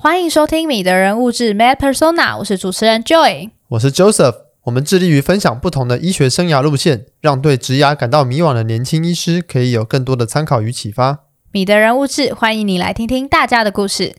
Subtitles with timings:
[0.00, 4.36] 欢迎收听《米的人物志 Med Persona》，我是主持人 Joy，我是 Joseph。
[4.62, 11.24] 我们致力于分享不同的医学生涯路线，让对职涯感到迷惘的年轻医师可以有更多的参考与启发。
[11.50, 14.14] 米的人物志，欢迎你来听听大家的故事。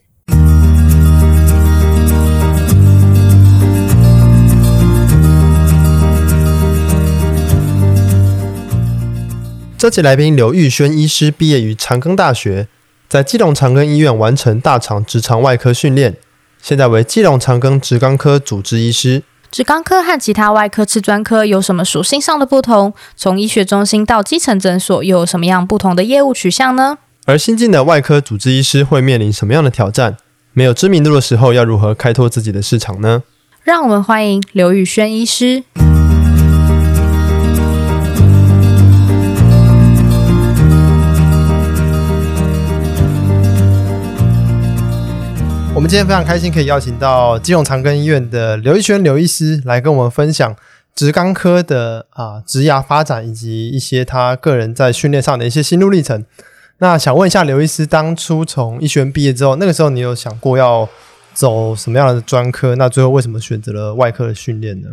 [9.77, 12.67] 这期来宾刘玉轩医师毕业于长庚大学。
[13.09, 16.15] 在基隆长庚医院完成大肠直肠外科训练，
[16.61, 19.23] 现在为基隆长庚直肛科主治医师。
[19.49, 22.93] 直肛科和其他外科次专科有什么属性上的不同？
[23.15, 26.99] 从医学中心到基层诊所又有什么样不同的业务取向呢？
[27.25, 30.17] 而新进的外科主治医师会面临什么样的挑战？
[30.53, 33.23] 没有知名度的时候，要如何开拓自己的市场呢？
[33.63, 35.63] 让我们欢迎刘宇轩医师。
[45.79, 50.53] 我们今天非常开心，可以邀请到基隆长庚医院的刘一轩刘医师来跟我们分享
[50.93, 56.25] 直肛科的啊职涯发展，以及一些他个人在训练上的一些心路历程。
[56.79, 60.89] 那想问一下刘医师，当初从医学院毕业之后，那个时候你有想过要
[61.33, 62.75] 走什么样的专科？
[62.75, 64.89] 那最后为什么选择了外科的训练呢？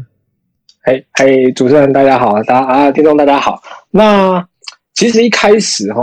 [0.84, 3.60] 嘿，嘿，主持人大家好，大家啊，听众大家好。
[3.91, 4.47] 那
[4.94, 6.00] 其实一开始哈，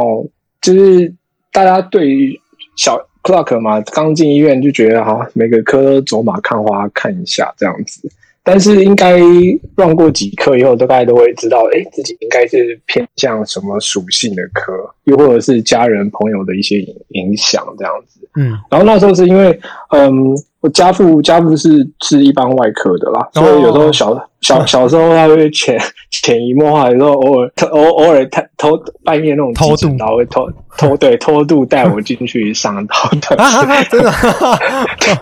[0.62, 1.16] 就是
[1.54, 2.38] 大家对于
[2.76, 8.08] 小 clock 嘛，刚进医院就觉得哈，每个科走马看花看一下这样子。
[8.44, 9.18] 但是应该
[9.76, 14.74] run 过几科以后，大概都会知道，哎、欸，自己应该是偏向什么属性的科，
[15.06, 18.20] 又或者是家人朋友的一些影影响这样子。
[18.36, 20.36] 嗯，然后那时候是因为，嗯。
[20.64, 24.20] 我家父家父是是一般外科的啦，所以有时候小、oh.
[24.40, 25.78] 小小时候他会潜
[26.10, 28.70] 潜移默化，有时候偶尔偶偶尔他偷
[29.04, 33.36] 半夜那种偷渡，然后会偷偷对偷渡带我进去上刀的，
[33.92, 34.12] 真的，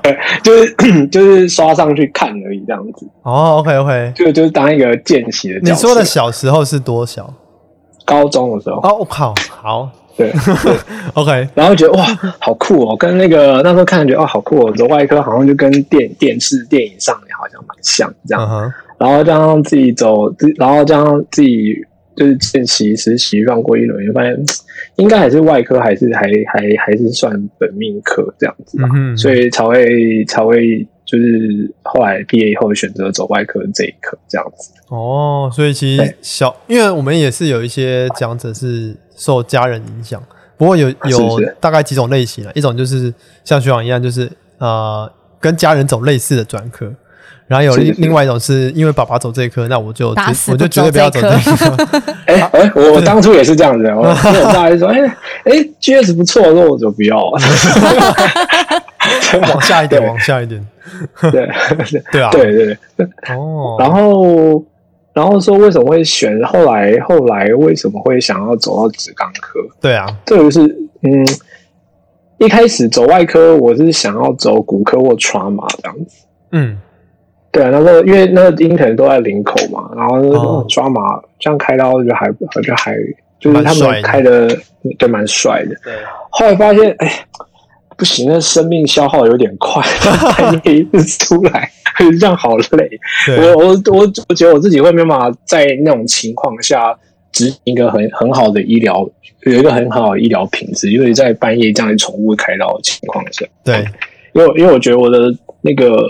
[0.03, 3.07] 对，就是就是刷上去看而已这样子。
[3.23, 5.59] 哦、oh,，OK OK，就就是当一个见习的。
[5.63, 7.33] 你说的小时候是多小？
[8.05, 8.75] 高中的时候。
[8.81, 9.89] 哦，我靠，好。
[10.21, 10.31] 对，
[10.63, 10.77] 对，
[11.15, 12.05] OK，然后觉得哇，
[12.39, 18.45] 好酷哦，跟那个那时候看觉得哦，好酷哦，走外科好像就跟电电视、电影上也好像蛮像这样。
[18.45, 18.71] Uh -huh.
[18.97, 21.73] 然后这样自己走，然后这样自己
[22.15, 24.37] 就是见习实习绕过一轮，就发现
[24.97, 26.21] 应该还是外科，还是还
[26.53, 28.87] 还还是算本命科这样子吧。
[28.87, 29.17] Uh -huh.
[29.17, 34.71] 所以才会才会就是后来毕业以后选择走外科这一科这样子。
[34.89, 38.95] 哦，所以其实小，因为我们也是有一些讲者是。
[39.21, 40.19] 受家人影响，
[40.57, 44.27] 不过有有大概几种类型啊，一种就是像学长一样，就是
[44.57, 45.07] 呃
[45.39, 46.91] 跟家人走类似的专科，
[47.45, 50.09] 然后有另另外一种是因为爸爸走这一科，那我就
[50.47, 51.87] 我就绝对不要走这一科。
[52.25, 54.97] 哎 哎、欸欸，我当初也是这样子，我 我大概说，哎
[55.43, 57.39] 哎，GS 不错，那我就不要了。
[59.51, 60.65] 往下一点， 往下一点。
[61.21, 61.47] 对
[62.11, 63.07] 对啊，对对对。
[63.35, 64.65] 哦，然后。
[65.13, 66.41] 然后说为什么会选？
[66.43, 69.59] 后来后来为什么会想要走到直肛科？
[69.81, 70.61] 对啊，这个是
[71.01, 71.25] 嗯，
[72.37, 76.25] 一开始走外科，我是想要走骨科或 trauma 这样子。
[76.51, 76.77] 嗯，
[77.51, 82.31] 对啊，那个因为那个 intern 都在林口嘛，然后 trauma 这样开刀就还
[82.63, 82.95] 就还
[83.39, 84.47] 就是他们开的
[84.97, 85.75] 对蛮帅的。
[85.83, 85.93] 对，
[86.29, 87.25] 后来发现哎。
[87.97, 89.83] 不行，那生命消耗有点快，
[90.37, 91.69] 半夜 一直出来，
[92.19, 92.89] 这样好累。
[93.37, 96.97] 我我我我觉得我自己会没办法在那种情况下
[97.31, 99.07] 执行一个很很好的医疗，
[99.41, 103.85] 有一个很好的医疗品质，因为在半夜这样宠物开刀的情况下，对，
[104.33, 105.31] 因为因为我觉得我的
[105.61, 106.03] 那个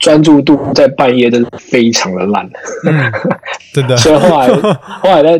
[0.00, 2.50] 专注度在半夜真的非常的烂，
[3.72, 3.96] 真的。
[3.98, 5.38] 所以后来后来在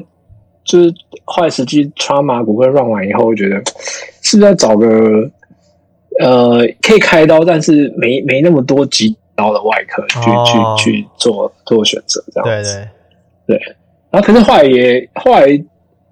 [0.65, 0.95] 就是
[1.25, 3.57] 后来实际 trauma 骨科 run 完以后，我觉得
[4.23, 4.87] 是不是要找个。
[6.19, 12.89] 呃，可以开刀，但是没没那么多急刀的外科去、哦、去去做做选择，这样子。
[13.47, 13.77] 对对对。
[14.11, 15.47] 然后，可是后来也后来，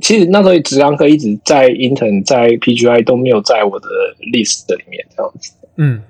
[0.00, 3.86] 其实那时候直肛科一直在 intern 在 PGI 都没有在我的
[4.32, 5.52] list 里面，这样子。
[5.76, 6.02] 嗯。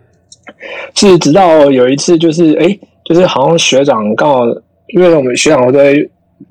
[0.94, 4.46] 是直到有一次，就是哎，就是好像学长刚好，
[4.88, 5.94] 因为我们学长我在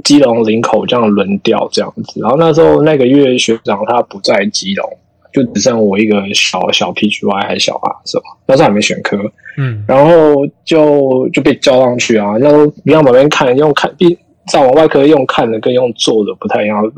[0.03, 4.89] 基隆林口这样轮调这样子，然后那时候那个月学长他不在基隆。
[5.36, 8.24] 就只剩我一个小小 PGY 还是小 R 是吧？
[8.48, 9.18] 那时候还没选科，
[9.58, 12.38] 嗯，然后就就被叫上去啊。
[12.40, 14.18] 那时候你要旁边看，用看，比
[14.48, 16.82] 在往外科用看的跟用做的不太一样。
[16.82, 16.92] 后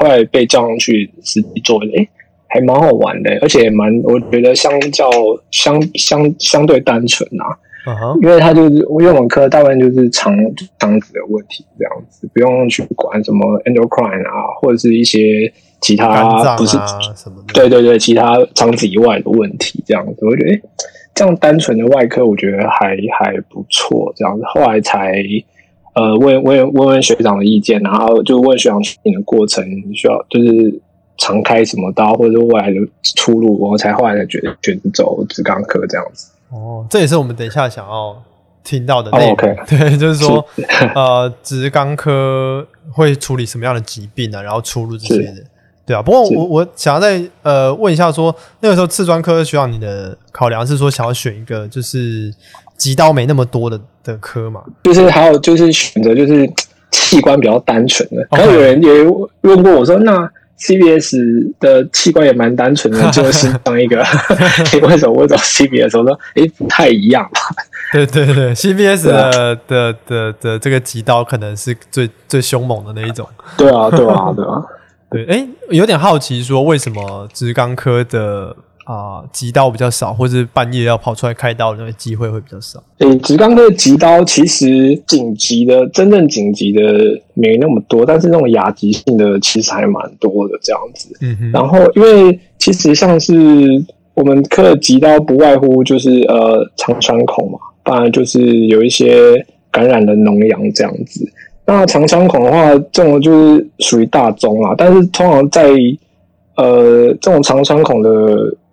[0.00, 2.08] 后来被叫上去实际做的，诶、欸、
[2.48, 5.10] 还蛮好玩的，而且蛮我觉得相较
[5.50, 7.52] 相相相对单纯啊。
[7.84, 8.22] Uh -huh.
[8.22, 10.34] 因为他就是因为我们科大部分就是肠
[10.78, 15.52] 肠子的问题这样子，不用去管什么 endocrine 啊，或者是一些。
[15.82, 20.62] 其他不是、啊、什么，对对对，其他肠子以外的问题这样子，我觉得诶
[21.12, 24.10] 这样单纯的外科，我觉得还还不错。
[24.16, 25.22] 这样子，后来才
[25.94, 29.62] 呃问问问问学长的意见，然后就问学长你的过程
[29.92, 30.80] 需要就是
[31.18, 32.76] 常开什么刀，或者是未来的
[33.16, 36.30] 出路，我才后来才决决定走直肛科这样子。
[36.50, 38.22] 哦，这也是我们等一下想要
[38.62, 39.30] 听到的内容。
[39.30, 40.64] Oh, OK， 对，就是说是
[40.94, 45.42] 呃，直肛科会处理什么样的疾病啊，然后出路这些的。
[45.84, 52.32] 对啊，不过我我想要再呃问一下说，说那个时候次专科需要你的考量是说想要选一个就是
[52.76, 54.62] 急刀没那么多的的科嘛？
[54.84, 56.48] 就是还有就是选择就是
[56.92, 58.26] 器官比较单纯的。
[58.30, 58.90] 然后有人也
[59.40, 60.30] 问过我说，那
[60.60, 64.04] CBS 的器官也蛮单纯的，就是当一个
[64.86, 65.98] 为什么我找 CBS？
[65.98, 67.40] 我说哎不太一样吧？
[67.92, 73.28] 对对对，CBS 的、啊、的的的，的这个急刀可能是最最凶猛的那一种。
[73.56, 74.62] 对啊对啊对啊。
[75.12, 82.82] 对，哎，有点好奇，说为什么直肛科的啊、呃、急刀比较少，或是半夜要跑出来开刀的那个机会会比较少？
[82.98, 86.80] 诶，直肛科的急刀其实紧急的、真正紧急的
[87.34, 91.16] 没那么多，但是那种亚急性的其实还蛮多的这样子。
[91.20, 91.50] 嗯哼。
[91.52, 93.34] 然后，因为其实像是
[94.14, 101.30] 我们科的急刀，不外乎就是呃肠穿孔嘛，当然就是有一些感染的脓疡这样子。
[101.64, 104.74] 那长枪孔的话，这种就是属于大宗啦。
[104.76, 105.70] 但是通常在
[106.56, 108.10] 呃这种长枪孔的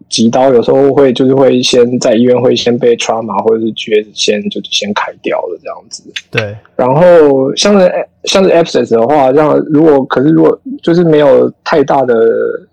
[0.10, 6.04] 急刀，有时候会就是会先在医院会先被 trauma 或者是绝先就先开掉了这样子。
[6.32, 6.56] 对。
[6.76, 7.92] 然后像是
[8.24, 12.16] 像是 abscess 的话，这样如果可是如果就是没有太大的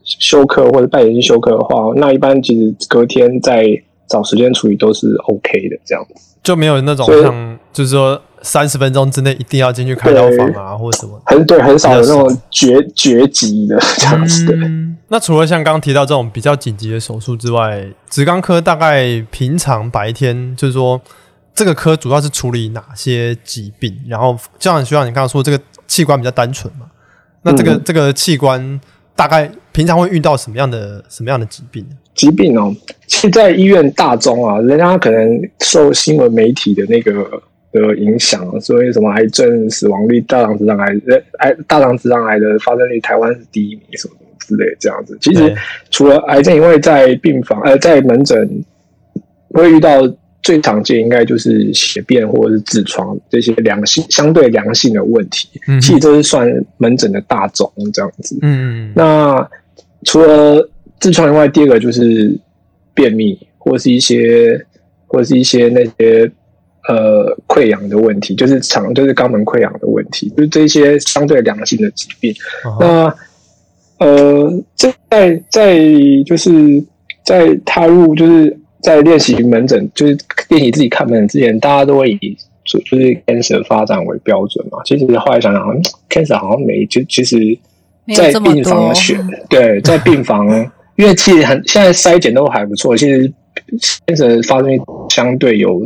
[0.02, 3.66] 休克或者半年性休克的话，那一般其实隔天再
[4.08, 6.36] 找时间处理都是 OK 的这样子。
[6.42, 8.18] 就没有那种像就是说。
[8.42, 11.20] 三十分钟之内一定要进去开刀房啊，或者什么？
[11.26, 14.54] 很对，很少有那种绝绝急的这样子的。
[14.54, 21.00] 嗯，那除了像刚刚提到这种比较紧急的手术之外，直肛科大概平常白天就是说，
[21.54, 23.96] 这个科主要是处理哪些疾病？
[24.06, 26.86] 然后就像学长你刚刚说这个器官比较单纯嘛，
[27.42, 28.80] 那这个、嗯、这个器官
[29.16, 31.84] 大概平常会遇到什么样的什么样的疾病？
[32.14, 32.74] 疾病哦，
[33.06, 35.28] 其实在医院大中啊，人家可能
[35.60, 37.42] 受新闻媒体的那个。
[37.76, 40.86] 的影响，所以什么癌症死亡率、大肠直肠癌、
[41.40, 45.18] 癌大肠直肠癌的发生率，台湾是第一名，什么什么之类这样子。
[45.20, 45.54] 其实
[45.90, 48.64] 除了癌症以外，在病房呃，在门诊
[49.50, 50.00] 会遇到
[50.42, 55.48] 最常见，应该就是血便或者是痔疮这些良性相对良性的问题。
[55.68, 58.38] 嗯，其实这是算门诊的大宗这样子。
[58.40, 59.46] 嗯，那
[60.04, 60.66] 除了
[61.00, 62.34] 痔疮以外，第二个就是
[62.94, 64.64] 便秘，或是一些
[65.06, 66.30] 或是一些那些。
[66.88, 72.32] 呃，溃疡的问题就是肠，就是肛门溃疡的问题，就是这些相对良性的疾病。
[72.62, 72.80] Uh-huh.
[73.98, 75.76] 那呃，在在
[76.24, 76.84] 就是
[77.24, 80.16] 在踏入就是在练习门诊，就是
[80.48, 84.78] 练习自己看门诊之前，大家都会以就就是 cancer 发展为标准嘛。
[84.84, 87.36] 其实后来想想，cancer 好像没就其实，
[88.14, 89.18] 在病房选
[89.48, 90.46] 对，在病房，
[90.94, 93.32] 因为其实很现在筛检都还不错，其实
[94.06, 95.84] cancer 发生率相对有。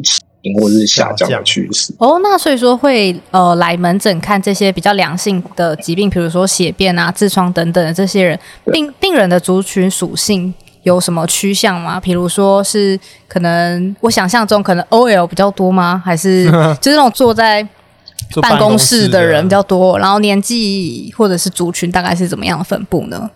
[0.58, 8.38] 或者是下降的趋势哦，那所以说会呃来门诊看这些比较良性的疾病，比如说血便啊、痔疮等等的这些人，
[8.72, 10.52] 病病人的族群属性
[10.82, 12.00] 有什么趋向吗？
[12.00, 12.98] 比如说是
[13.28, 16.02] 可能我想象中可能 OL 比较多吗？
[16.02, 16.46] 还是
[16.80, 17.66] 就是那种坐在
[18.40, 19.98] 办公室的人比较多？
[19.98, 23.28] 然后年纪或者是族群大概是怎么样的分布呢？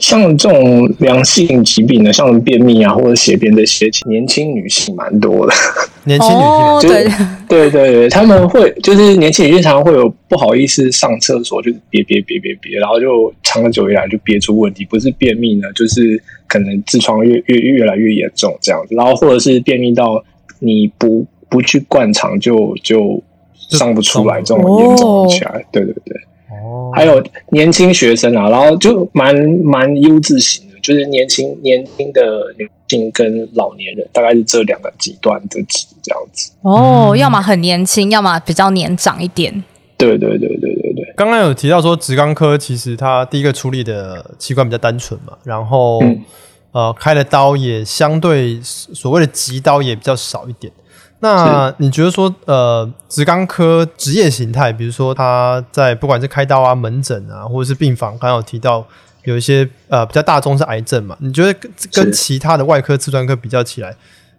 [0.00, 5.52] 像这种良性疾病的，像便秘啊或者血便这些，年轻女性蛮多的。
[6.04, 7.04] 年轻女性、哦 就是，
[7.48, 7.70] 对。
[7.70, 20.22] 对对，他们会就是年轻女性常常会有不好意思上厕所，就是憋憋憋憋憋，然后就长久以来就憋出问题，不是便秘呢，就是可能痔疮越越越来越严重这样子，然后或者是便秘到
[20.60, 23.22] 你不不去灌肠就就
[23.70, 26.16] 上不出来，这种严重起来，哦、对对对。
[26.50, 32.22] 哦，还有年轻学生啊，然后就蛮蛮优质型的，就是年轻年轻的
[32.58, 36.50] 女性跟老年人，大概是这两个极端的极这样子。
[36.62, 39.62] 哦，要么很年轻，要么比较年长一点。
[39.96, 41.14] 对对对对对对。
[41.16, 46.22] 刚刚有提到说，直肛科其实它第一个处理的器官比较单纯嘛，然后、嗯、
[46.70, 50.72] 呃开的刀也相对所谓的急刀也比较少一点。
[51.20, 58.86] 那你觉得说，呃，直肛科职业形态，比如说他在不管是开刀啊、门诊啊，或者是病房，刚刚有提到
[59.24, 61.16] 有一些呃比较大宗是癌症嘛？
[61.20, 63.96] 你觉得跟跟其他的外科、次专科比较起来，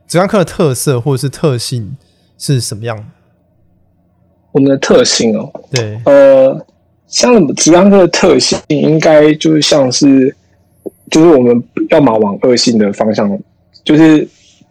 [0.08, 1.98] 直肛科的特色或者是特性
[2.38, 3.12] 是什么样？
[4.54, 6.66] 我们的特性哦，对，呃，
[7.08, 10.34] 像直肛科的特性，应该就是像是，
[11.12, 13.38] 就是我们要么往恶性的方向，
[13.84, 14.26] 就是。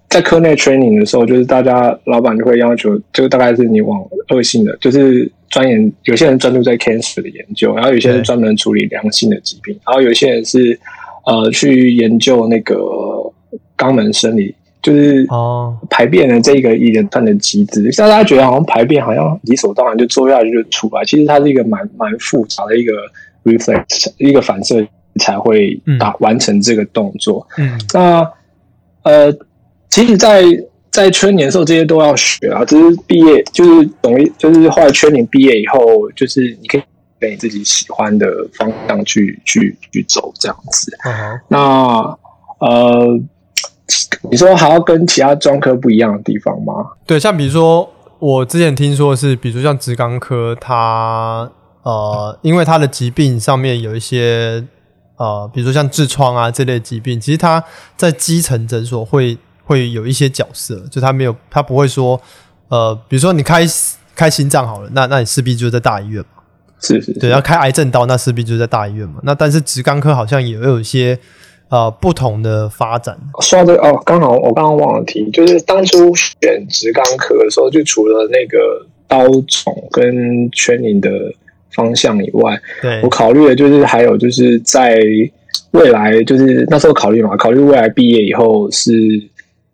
[0.09, 4.01] 在科内 training 的时候，就是大家老板就会要求，就大概是你往
[4.31, 10.81] 恶性的，就是钻研，有些人专注在 cancer 的研究，然后有些人专门处理良性的疾病，然后有些人是
[11.27, 12.75] 呃去研究那个
[13.77, 17.93] 肛门生理，就是哦排便的这个一连串的机制。
[17.93, 22.95] 像大家觉得好像排便好像理所当然就做下去就出来，其实它是一个蛮蛮复杂的一个
[23.45, 24.83] reflex 一个反射
[25.21, 27.47] 才会达完成这个动作。
[27.59, 28.33] 嗯，那
[29.03, 29.37] 呃。
[29.99, 30.63] 其实在，在
[30.93, 32.65] 在圈年的时候，这些都要学啊。
[32.65, 36.83] 只是毕业，就是等于就是后来春年毕业以后，就是你可以
[37.19, 40.97] 跟你自己喜欢的方向去去去走这样子。
[41.05, 41.41] Uh.
[41.49, 41.59] 那
[42.61, 43.21] 呃，
[44.31, 46.75] 你说还要跟其他专科不一样的地方吗？
[47.05, 51.51] 对，像比如说我之前听说的是，比如说像直肛科，它
[51.83, 54.65] 呃，因为它的疾病上面有一些
[55.17, 57.65] 呃，比如说像痔疮啊这类疾病，其实它
[57.97, 59.37] 在基层诊所会。
[59.69, 62.19] 会有一些角色，就他没有，他不会说，
[62.69, 63.67] 呃，比如说你开
[64.17, 66.43] 开心脏好了，那那你势必就在大医院嘛，
[66.81, 69.21] 是是，是，对，要开癌症刀，那势必就在大医院嘛。
[69.25, 71.19] 那但是直肛科好像也有一些
[71.69, 73.15] 呃不同的发展。
[73.43, 81.11] 说到这个哦，刚好我刚刚忘了提，就是当初选直肛科的时候，就除了那个刀种跟 training 的
[81.75, 84.99] 方向以外，对我考虑的就是还有就是在
[85.73, 88.91] 未来，就是那时候考虑嘛，考虑未来毕业以后是。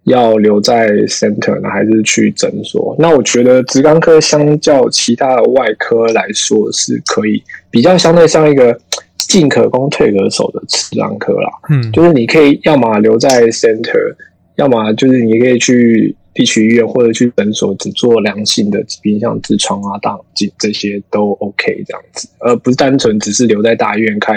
[0.04, 2.94] 要留在 center 呢，还是去诊所？
[2.98, 8.78] 那我觉得直肛科相较其他的外科来说，是可以比较相对像一个
[9.16, 11.50] 进可攻退可守的直肛科啦。
[11.70, 14.14] 嗯，就是你可以要么留在 center，
[14.56, 24.34] 要么就是你可以去地区医院或者去诊所，只做良性的疾病，像痔疮啊、大肠镜这些都 OK 这样子，而不是单纯只是留在大医院开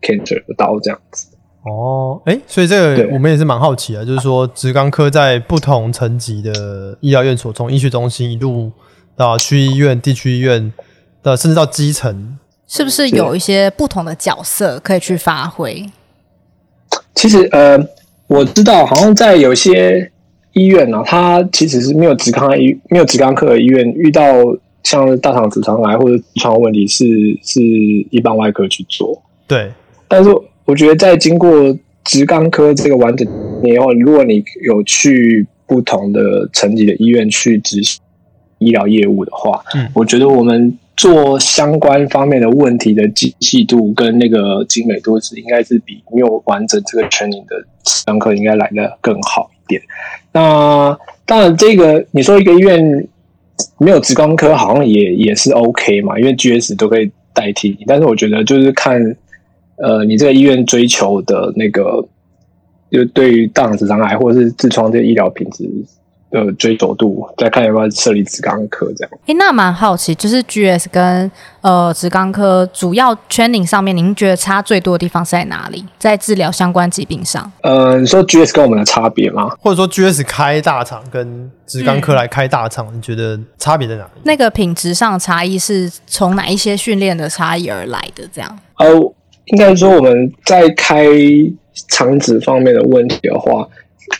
[0.00, 1.26] cancer 的刀这样子。
[1.70, 8.70] 哦，哎，所以这个我们也是蛮好奇的，就是说，直肛科在不同层级的医疗院所，从医学中心一路
[9.16, 10.72] 到区医院、地区医院
[11.22, 15.84] 的，甚至到基层，是不是有一些不同的角色可以去发挥？
[17.14, 17.78] 其实，呃，
[18.26, 20.10] 我知道，好像在有些
[20.52, 24.22] 医院呢、啊，它其实是没有直肛医、没有直肛科的医院，遇到
[24.82, 27.04] 像大肠直肠癌或者痔疮问题是，
[27.42, 27.60] 是是
[28.10, 29.22] 一般外科去做。
[29.46, 29.72] 对，
[30.06, 30.30] 但是。
[30.68, 31.50] 我觉得在经过
[32.04, 33.26] 职肛科这个完整
[33.64, 37.98] 以后，如果你有去不同的层级的医院去执行
[38.58, 49.80] 医疗业务的话，嗯，我觉得我们做相关方面的问题的精细度跟那个精美度是应该是比没有完整这个 training 的职肛科应该来的更好一点。
[50.32, 50.94] 那
[51.24, 53.08] 当然，这个你说一个医院
[53.78, 57.84] 没有职肛科，好像也也是 OK 嘛，因为 GS 都可以代替你。
[57.86, 59.16] 但是我觉得就是看。
[59.82, 62.04] 呃，你这个医院追求的那个，
[62.90, 65.64] 就对于大肠直肠癌或者是痔疮这些医疗品质
[66.30, 69.10] 的追求度，再看有没有设立直肛科这样。
[69.26, 71.30] 诶，那蛮好奇，就是 GS 跟
[71.60, 75.84] 呃直肛科主要 training 上面，您觉得差最多的地方是在哪里？
[75.98, 77.50] 在治疗相关疾病上？
[77.62, 79.48] 呃，你说 GS 跟我们的差别吗？
[79.60, 84.20] 或者说 GS 开大肠跟直肛科来开大肠，嗯、你觉得差别在哪里？
[84.24, 88.28] 那个品质上的差异是从哪一些训练的差异而来的？
[88.32, 88.58] 这样？
[88.78, 89.14] 哦。
[89.52, 91.06] 应该说我们在开
[91.88, 93.66] 肠子方面的问题的话，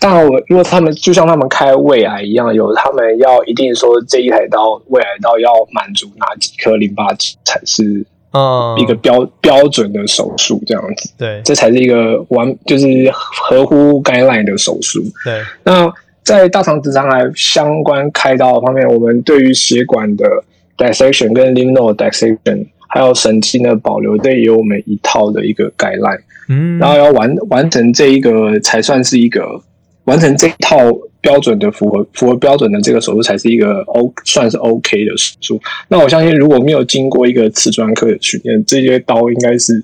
[0.01, 8.05] 当然我如果他们就像他们开胃癌一样，有他们要一定说这一台刀胃癌刀要满足哪几颗淋巴结才是
[8.79, 15.03] 一个标、嗯、标准的手术这样子，对，这才是一个完就是合乎 guideline 的手术。
[15.25, 15.91] 对，那
[16.23, 20.25] 在大肠直肠癌相关开刀的方面，我们对于血管的
[20.77, 22.67] dissection 跟 lymph node dissection
[22.99, 29.63] 还有神经的保留，这也有我们一套的一个 guideline，嗯，然后要完完成这一个才算是一个
[30.03, 30.77] 完成这一套
[31.21, 35.61] 标准的符合符合标准的这个手术才是一个 O 算是 OK 的手术。
[35.87, 39.81] 那我相信如果没有经过一个瓷砖科的训练，这些刀应该是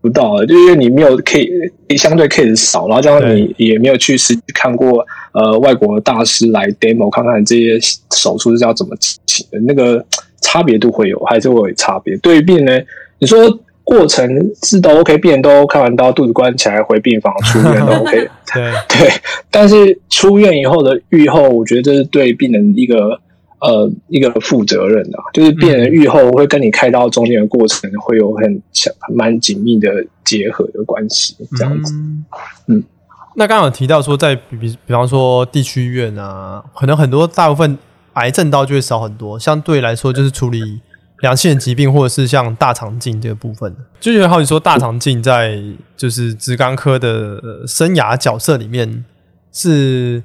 [0.00, 7.78] 不到的，就因为你没有 case 相对 case 少，然后加上你也没有去实际看过呃外国的大师来 demo 看看这些
[8.14, 10.02] 手术是要怎么进行的那个。
[10.40, 12.16] 差别度会有，还是会有差别。
[12.18, 12.86] 对于病人，
[13.18, 13.38] 你说
[13.82, 14.28] 过程
[14.62, 18.28] 是都 OK，病人都开完刀，肚子关起来回病房出院都 OK 对。
[18.54, 19.10] 对对，
[19.50, 23.20] 但是出院以后的愈后，我觉得这是对病人一个
[23.60, 31.94] 呃一个负责任的，就是病人愈后会跟你开刀中间的过程会有很强蛮紧密的结合的关系，这样子。
[31.94, 32.24] 嗯，
[32.66, 32.84] 嗯
[33.36, 37.78] 那刚刚有提到说，在比比比方说地区医院啊，可能很多大部分。
[38.16, 40.80] 癌症刀就会少很多，相对来说就是处理
[41.20, 45.58] 良性的疾病，或者是像大肠镜这个部分，就觉得好比说大肠镜在
[45.96, 49.04] 就是直肛科的生涯角色里面
[49.52, 50.22] 是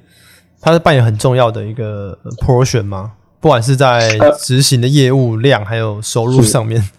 [0.59, 3.13] 它是扮演很重要的一个 portion 吗？
[3.39, 6.89] 不管是在执行的业务量，还有收入上面。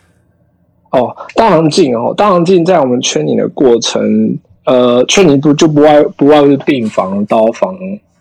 [0.90, 7.74] 哦，大肠镜哦，大肠镜在我们圈领的过程，呃，圈领部就不外不外是病房、刀房。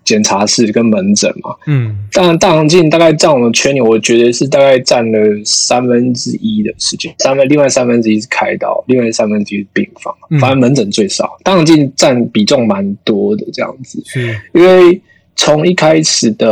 [0.04, 15.00] 检查室跟门诊嘛，嗯，当然大肠镜大概占我们圈里，我觉得是大概占了三分之一的时间，三分另外三分之一是开刀，另外三分之一是病房，嗯、反正门诊最少，大肠镜占比重蛮多的这样子，是，因为
[15.36, 16.48] 从一开始的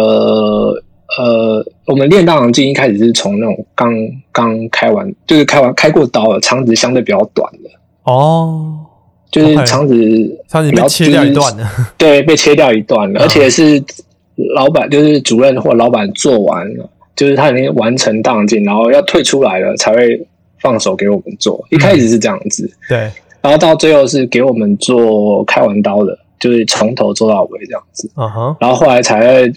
[1.18, 3.92] 呃，我们练大肠镜一开始是从那种刚
[4.32, 7.70] 刚开完，就是开完开过刀的肠子相对比较短的。
[8.04, 8.86] 哦。
[9.32, 13.84] 就是肠子，肠子被切掉一段了，对，被切掉一段了，而且是
[14.56, 20.28] 老板，就是主任或老板做完了，就是他已经完成大肠镜，然后要退出来了，才会
[20.62, 21.64] 放手给我们做。
[21.70, 22.98] 一开始是这样子，对，
[23.42, 29.54] 然后到最后是给我们做开完刀的，就是从头做到尾这样子，嗯哼，然后后来才会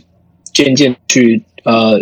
[0.52, 1.99] 渐渐去呃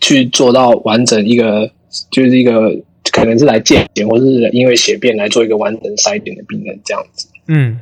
[0.00, 1.68] 去做到完整一个，
[2.12, 2.72] 就是一个。
[3.22, 7.28] 可能是来健检，或是因为血便来做一个完整筛检的病人这样子。
[7.46, 7.78] 嗯，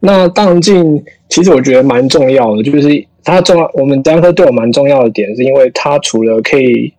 [0.00, 3.70] 那大肠镜其实我觉得蛮重要的，就是它重要。
[3.74, 6.90] 我们专科对我蛮重要的点，是因为它除了可以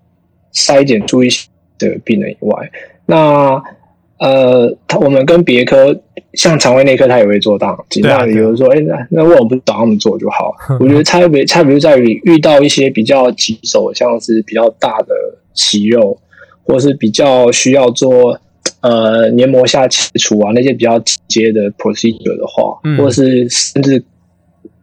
[0.54, 1.48] 筛检出一些
[1.80, 2.70] 的病人以外，
[3.08, 3.60] 那
[4.20, 5.96] 呃，他我们跟别科
[6.34, 8.04] 像肠胃内科，他也会做大肠镜。
[8.04, 10.52] 那比如说，哎、欸，那那为什么不找他们做就好？
[10.80, 15.16] 我觉得差别差别就在于遇到一些比较棘手，像是比较大的
[15.54, 16.20] 息肉。
[16.68, 18.40] 或是比较需要做
[18.82, 24.04] 呃黏膜下切除啊，那些比较直接的 procedure 的话，嗯、或是甚至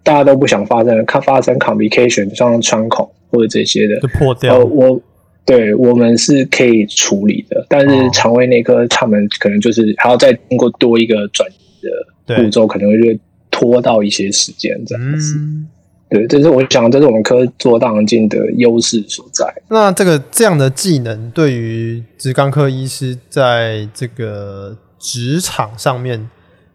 [0.03, 4.57] 大家都不想发生，看发生 complication，像穿孔或者这些的，就破掉。
[4.57, 5.01] 呃、我
[5.47, 11.87] 对我们是可以处理的，但是肠胃内科他们可能就是还要再经过多一个转移
[12.27, 15.37] 的步骤，可能会拖到一些时间这样子。
[15.37, 15.69] 嗯
[16.15, 19.45] 对，这是我想，这是我们科做大肠镜的优势所在。
[19.69, 26.31] 那这个这样的技能，对于直肛科医师在这个职场上面，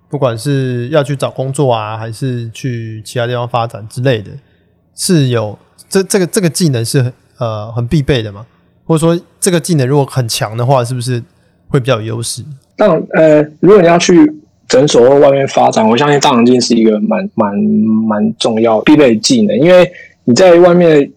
[0.09, 4.29] 不管是要去找工作啊，还是去其他地方发展之类的，
[4.93, 8.45] 是有这这个这个技能是呃很必备的嘛？
[8.83, 11.23] 或者说，这个技能如果很强的话，是不是
[11.69, 12.43] 会比较有优势？
[12.75, 14.13] 但呃，如果你要去。
[14.69, 17.57] 诊所或外面发展，我相信大肠镜是一个蛮蛮
[18.07, 19.91] 蛮重要必备的技能，因为
[20.25, 21.11] 你在外面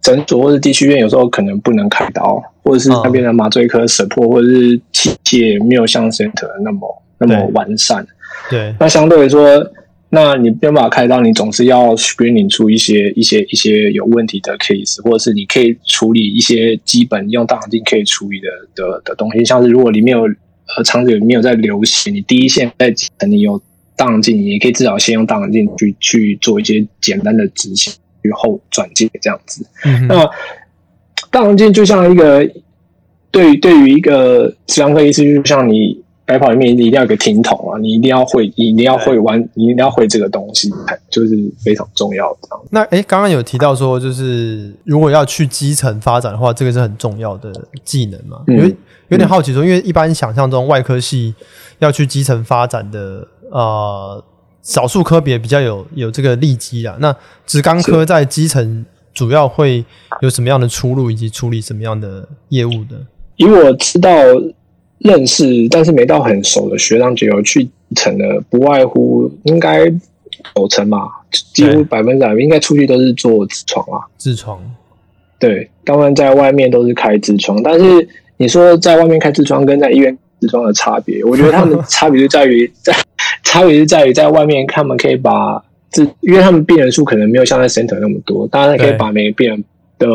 [0.00, 8.06] 诊所或者地区医院，有时候可能不能开刀，或者是那边的麻醉科 support 或者是器械没有像 center 那么那么完善。
[8.48, 9.44] 对，那相对来说，
[10.10, 20.24] 那你没有办法开刀，你总是要 screening 出一些一些一些有问题的 case，或者是你可以处理一些基本用大肠镜可以处理的的的东西，像是如果里面有。
[20.66, 22.14] 和肠子有没有在流行？
[22.14, 22.94] 你第一线在
[23.26, 23.60] 你有
[23.96, 29.66] 大肠镜，你也可以至少先用大肠镜去去做一些简单的执行，然后转接这样子。
[29.84, 30.24] 嗯、那
[31.30, 32.48] 大肠镜就像一个
[33.30, 40.70] 对于对于一个直肠科医师，就像你白跑里面你一定要有个听筒啊，你一定要会，你一定要会玩，你一定要会这个东西，
[41.10, 42.48] 就是非常重要的。
[42.70, 47.52] 那哎，刚刚有提到说，就是如果要去基层发展的话，这个是很重要的
[47.84, 48.42] 技能嘛？
[48.46, 48.76] 因为、嗯
[49.12, 51.34] 有点好奇说，因为一般想象中外科系
[51.80, 54.24] 要去基层发展的，呃，
[54.62, 56.96] 少数科别比较有有这个利基啊。
[56.98, 57.14] 那
[57.46, 59.84] 直肛科在基层主要会
[60.22, 62.96] 有什么样的出路，以及处理什么样的业务的？
[63.36, 64.10] 以我知道
[65.00, 69.90] 认识，但是没到很熟的学长姐有去基层的，不外乎应该
[70.54, 71.06] 九成嘛，
[71.52, 74.58] 几乎百分之百应该出去都是做痔疮啊，痔疮。
[75.38, 78.08] 对，当然在外面都是开痔疮，但是。
[78.38, 82.92] 你说在外面开痔疮跟在医院痔疮的差别，我觉得他们 差别就在于在
[83.44, 89.64] 差别就在于在外面，他们可以把这，因为他们病人数可能没有像在 center 那么多，当然可以把每个病人
[89.98, 90.06] 的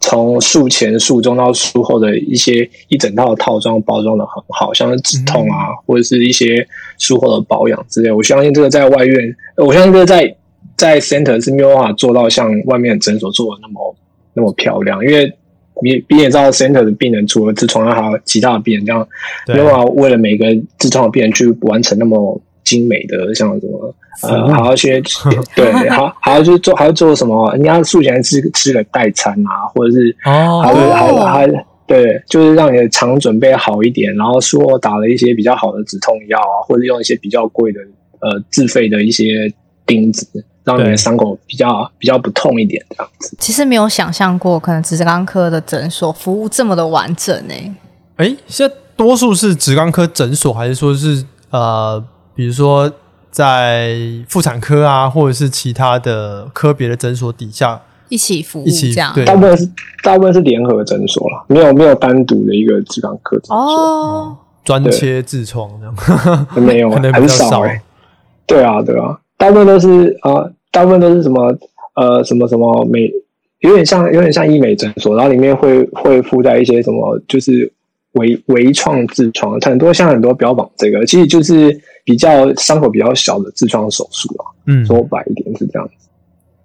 [0.00, 6.66] 从术前、术中到术后的一些一整套的套装包装的很好，像是止痛啊，或者是一些
[6.98, 8.10] 术后的保养之类。
[8.10, 10.34] 我相信这个在外院，我相信这个在
[10.76, 13.96] 在 center 是没有办法做到像外面诊所做的那么
[14.32, 15.30] 那么漂亮，因为。
[15.82, 19.06] 你你也知道，center 的病人除了痔疮，还有其他的病人，这样
[19.48, 20.46] 没有办法为了每个
[20.78, 25.02] 痔疮的病人去完成那么精美的，像什么呃，还要去
[25.54, 27.52] 对，还还要去做，还要做什么？
[27.52, 37.80] 人家术前吃吃个代餐啊，或者是哦，还还还对，就是让你的肠准备好一点，然后术后打了一些比较好的止痛药啊，或者用一些比较贵的
[38.20, 39.24] 呃自费的一些
[39.86, 40.44] 钉子。
[40.66, 43.36] 让你的伤口比较比较不痛一点，这样子。
[43.38, 47.54] 其实没有想象过，可能直肛科的诊所服务这么的完整呢。
[48.16, 52.90] 哎，现在多数是直肛科诊所，还是说是呃，比如说
[53.30, 53.96] 在
[54.28, 59.14] 妇产科啊，或者是其他的科别的诊所底下一起服务，这样。
[59.24, 59.70] 大部分是
[60.02, 67.60] 大部分是联合诊所啦，没有没有单独的一个直肛科诊所，哦，专切痔疮这样，没有 可能比少少。
[67.60, 67.80] 哎、
[68.48, 71.56] 对啊对啊，大部分都是啊、呃，大部分都是什么
[71.94, 73.10] 呃什么什么美，
[73.60, 77.70] 有点像有点像医美诊所，然后里面会会附带一些什么就是
[78.12, 85.94] 微微创痔疮，很多像很多标榜这个，其实就是比较伤口比较小的痔疮手术啊，嗯，说白一点是这样子。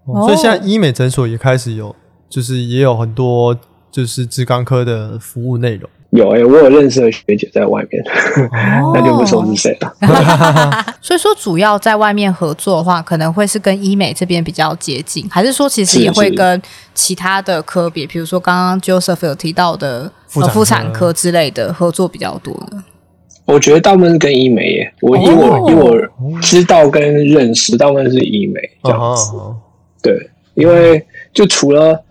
[0.06, 1.96] 哦所以现在医美诊所也开始有，
[2.30, 3.56] 就是也有很多
[3.92, 5.90] 就是痔肛科的服务内容。
[6.12, 8.04] 有诶、欸，我有认识的学姐在外面，
[8.84, 9.95] 哦 那就不说是谁了。
[11.02, 16.62] 所以说主要在外面合作的话，可能会是跟医美这边比较接近，还是说其实也会跟
[16.93, 22.84] 其他的科别，比如说刚刚 Joseph 有提到的妇产、妇产科之类的合作比较多呢？
[23.45, 29.34] 我觉得大部分是跟医美耶，我以我、哦、以我知道跟认识，大部分是医美这样子。
[29.36, 29.56] 哦、
[30.02, 32.04] 对，因为就除了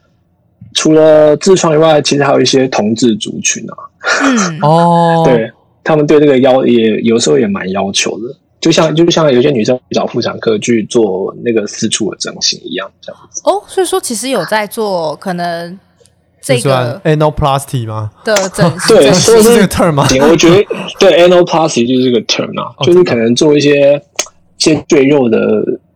[0.72, 3.76] 除了痔疮以外，其实还有一些同志族群啊。
[4.22, 5.50] 嗯哦，对，
[5.84, 13.42] 他们对这个要也有时候也蛮要求的，就像就像有些女生找妇产科去做那个私处的整形一样，这样子。
[13.44, 15.78] 哦，所以说其实有在做可能
[16.40, 18.10] 这个 anoplasty 吗？
[18.24, 20.06] 的整形 对，是这个 term 吗？
[20.30, 20.64] 我觉得
[20.98, 24.02] 对 anoplasty 就是这个 term 啊，就是可能做一些
[24.58, 25.38] 些赘肉的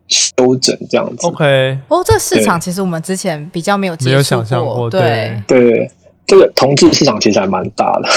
[0.08, 1.26] 修整这样子。
[1.26, 5.90] OK，哦，这个市场其实我们之前比较没有接触过，没有想象过，对对。
[6.26, 8.08] 这个同志市场其实还蛮大的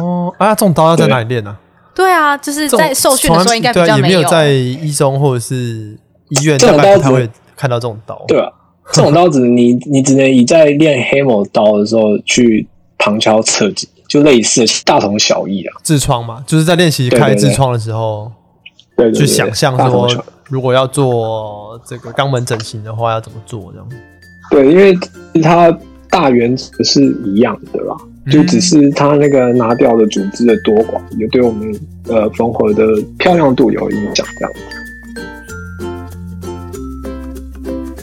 [0.00, 0.32] 哦。
[0.38, 1.56] 啊，这种刀要在哪里练呢？
[1.94, 5.96] 对啊，就是在受训的时候应该比较没有在一中或者是
[6.30, 8.24] 医院，这种刀才会看到这种刀。
[8.26, 8.50] 对啊，
[8.92, 15.74] 这种刀子你 你只能以在练黑某刀的时候去旁敲侧击，就类似大同小异啊。
[15.84, 18.32] 痔疮嘛，就是在练习开痔疮的时候，
[18.96, 20.08] 对，去想象说，
[20.48, 23.88] 如果要做这个肛门整形的话，要怎么做这样？
[24.50, 24.96] 对，因为
[25.42, 25.76] 它。
[26.12, 27.96] 大原则是一样的啦，
[28.30, 31.74] 就只是它那个拿掉的组织的多寡，也对我们
[32.06, 32.84] 呃缝合的
[33.18, 34.60] 漂亮度有影响，这样子。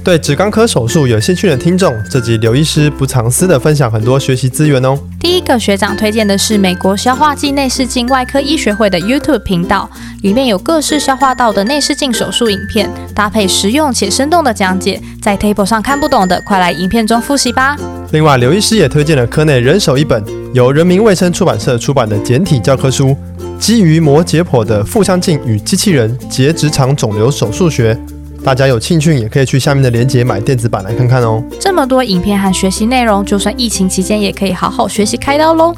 [0.04, 4.98] 对直肛科手术有兴趣的听众，这集刘医师不藏私的分享很多学习资源哦。
[5.19, 9.88] 第一个学长推荐的是美国消化暨内视镜外科医学会的 YouTube 频道，
[10.24, 17.78] 里面有各式消化道的内视镜手术影片，搭配实用且生动的讲解，在 Table 上看不懂的，快来影片中复习吧。
[18.12, 23.15] 另外，刘医师也推荐了科内人手一本由人民卫生出版社出版的简体教科书，
[23.60, 27.95] 基于膜解剖的腹腔镜与机器人结直肠肿瘤手术学。
[28.43, 31.43] 大家有兴趣也可以去下面的链接买电子版来看看哦。
[31.60, 35.76] 这么多影片和学习内容，就算疫情期间也可以好好学习开刀喽。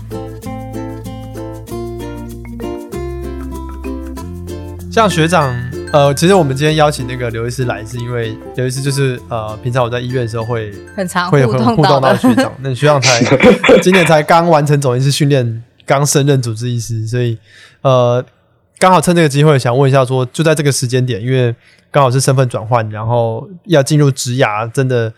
[4.89, 5.53] 像学长，
[5.93, 13.21] 呃，其实我们今天邀请那个刘医师来，是因为刘医师就是呃，平常我在医院的时候会很常会很互动到学长， 那学长才
[13.81, 17.37] 今年才刚完成总医师训练，刚升任主治医师，所以
[17.81, 18.23] 呃，
[18.77, 21.55] 刚好趁这个机会想问一下说，说就在这个时间点，因为。
[21.93, 25.11] 刚好是身份转换，然后要进入职涯，真的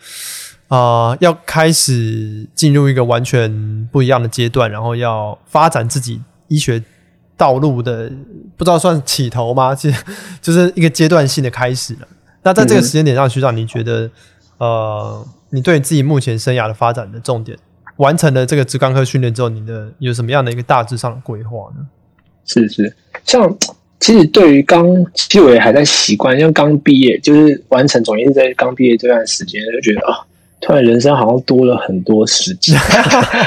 [0.66, 6.82] 啊、呃，要开始进入一个完全不一样的阶段，然后要发展自己医学
[7.36, 8.10] 道路的，
[8.56, 9.72] 不知道算起头吗？
[9.76, 10.04] 其实
[10.40, 12.08] 就是一个阶段性的开始了。
[12.42, 14.10] 那在这个时间点上，学长，你觉得
[14.58, 17.56] 呃，你对自己目前生涯的发展的重点，
[17.96, 21.86] 完成了这个直肛科训练之后，你的有什么样的一个大致上的规划呢？
[22.44, 23.56] 是是，像。
[24.00, 30.18] 其实对于刚，其实我也还在习惯，因为刚毕业，就是完成总医师在刚毕业这段时间，就觉得啊、
[30.60, 32.78] 突然人生好像多了很多时间，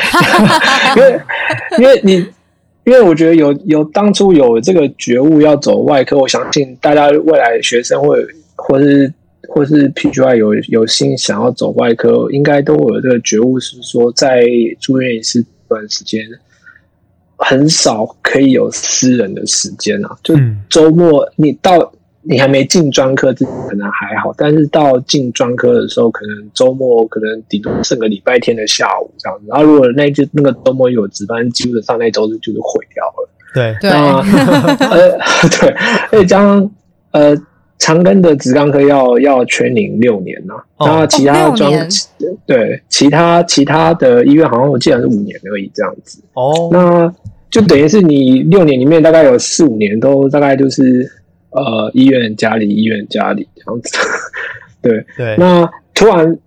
[0.97, 1.21] 因为
[1.78, 2.26] 因为你，
[2.88, 9.13] 因为我觉得有有当初有这个觉悟要走外科，我相信大家未来学生会或是
[9.47, 14.43] 或是 PGY 有有心想要走外科，应该都会有这个觉悟，是说在
[14.80, 16.21] 住院医师这段时间。
[17.39, 20.34] 很少可以有私人的时间啊，就
[20.67, 21.93] 周末你到
[22.29, 29.45] 你还没进专科之前可能还好，但是到进专科的时候，可能周末可能顶多剩个礼拜天的下午这样子。
[29.47, 33.29] 然后如果那就那个周末有值班，基本上那周日就是毁掉了。
[33.53, 34.17] 对，那
[34.89, 35.17] 呃
[35.59, 35.69] 对，
[36.11, 36.71] 而且加上
[37.11, 37.35] 呃
[37.79, 41.87] 长庚的直肛科要要 training 六年呐、啊，然后其他专、哦、
[42.45, 46.21] 对其他其他的医院好像我记得是五年而已这样子。
[46.33, 47.13] 哦，那。
[47.49, 51.09] 就等于是你六年里面大概有四五年都大概就是
[51.57, 53.97] 呃医院家里医院家里这样子，
[54.81, 55.35] 对对。
[55.37, 56.37] 那突然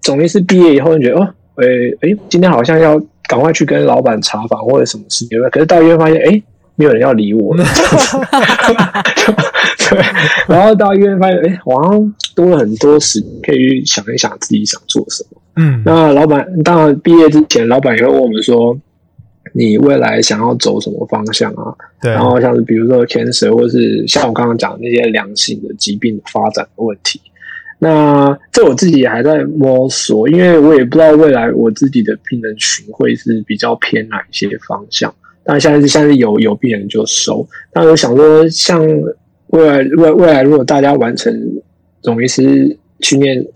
[0.00, 6.42] 总医师毕业以后，你觉得哦，诶、欸、诶，今天好像要赶快去跟老板查房或者什么事情，可是到医院发现诶、欸，
[6.76, 7.64] 没有人要理我了，
[9.90, 9.98] 对，
[10.46, 15.40] 然后到医院发现，哎，好像多了很多时间可以去想一想自己想做什么。
[15.56, 18.78] 嗯，那老板当然毕业之前，老板也会问我们说，
[19.52, 21.74] 你未来想要走什么方向啊？
[22.00, 22.12] 对。
[22.12, 27.20] 然后像是比如说 cancer，或是像我刚刚讲的那些良性的疾病的发展的问题。
[27.80, 35.14] 那这我自己也还在摸索，因为我也不知道未来我自己的病人群会是比较偏哪一些方向。
[35.44, 37.46] 但现在是现在是有有病人就收。
[37.72, 38.84] 但我想说，像
[39.48, 41.32] 未来未未来如果大家完成
[42.02, 43.46] 总医师训练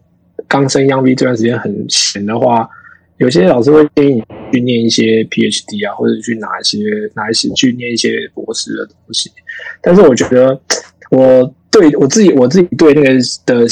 [0.46, 2.68] 刚升央 V 这段时间很闲的话，
[3.16, 6.78] 有些老师会建议你去念一些 PhD 啊，或者去拿一些
[7.14, 9.30] 拿一些去念一些博士的东西。
[9.80, 10.60] 但是我觉得
[11.10, 13.10] 我对我自己我自己对那个
[13.46, 13.66] 的。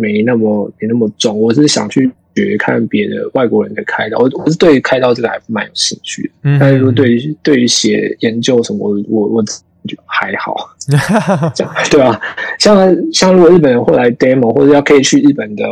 [0.00, 6.30] 没那么没那么重，我是想去学看别的外国人的开刀，我我是对开刀这个还蛮有兴趣的。
[6.42, 10.56] 嗯，但是说对于对于写研究什么，我我我就还好。
[11.88, 12.20] 对啊，
[12.58, 15.62] 像像如果日本人会来 demo，或者要可以去日本的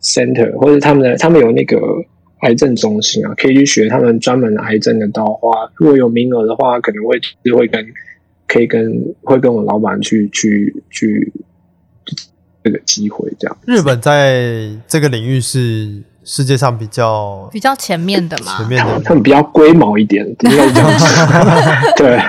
[0.00, 1.76] center，或者他们的他们有那个
[2.40, 5.70] 癌症中心啊，可以去学他们专门的癌症的刀花。
[5.76, 7.86] 如果有名额的话，可能会就会跟
[8.46, 11.32] 可以跟会跟我老板去去去。
[12.64, 13.56] 这个机会，这样。
[13.64, 18.58] 日本在这个领域是世界上比较比较前面的嘛？
[18.58, 21.94] 前面的，他们比较龟毛一点，应该这样讲。
[21.96, 22.20] 对，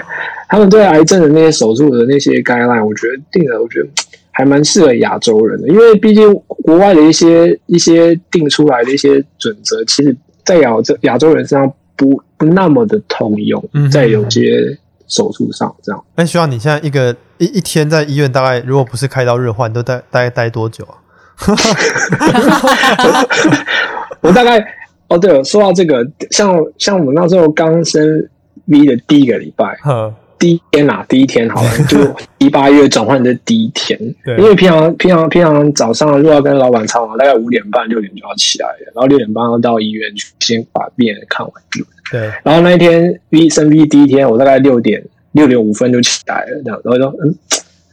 [0.47, 3.89] 他们对癌症的那些手术的那些 guideline，我觉得定的，我觉得
[4.29, 6.31] 还蛮适合亚洲人的，因为毕竟
[6.67, 14.77] 国外的一些一些定出来的一些准则，其实在亚洲亚洲人身上不不那么的通用，在有些
[15.07, 16.03] 手术上这样。
[16.15, 17.15] 那希望你现在一个。
[17.39, 20.97] 一一天在医院大概，如果不是开刀日换，都待大概待多久啊？
[24.21, 24.57] 我大概
[25.07, 28.27] 哦，对了，说到这个，像像我们那时候刚升
[28.65, 29.77] V 的第一个礼拜，
[30.39, 31.97] 第一天啊，第一天好了， 就
[32.37, 33.99] 一八月转换的第一天，
[34.37, 41.53] 因为平常平常平常早上如果要跟老板唱完，大概五点半六点就要起来了，然后六点半要到医院去先把病人看完。
[42.11, 45.03] 对，然后那一天 V 生 V 第一天，我大概六点。
[45.33, 47.35] 六点五分就起来了，这样，然后就，嗯，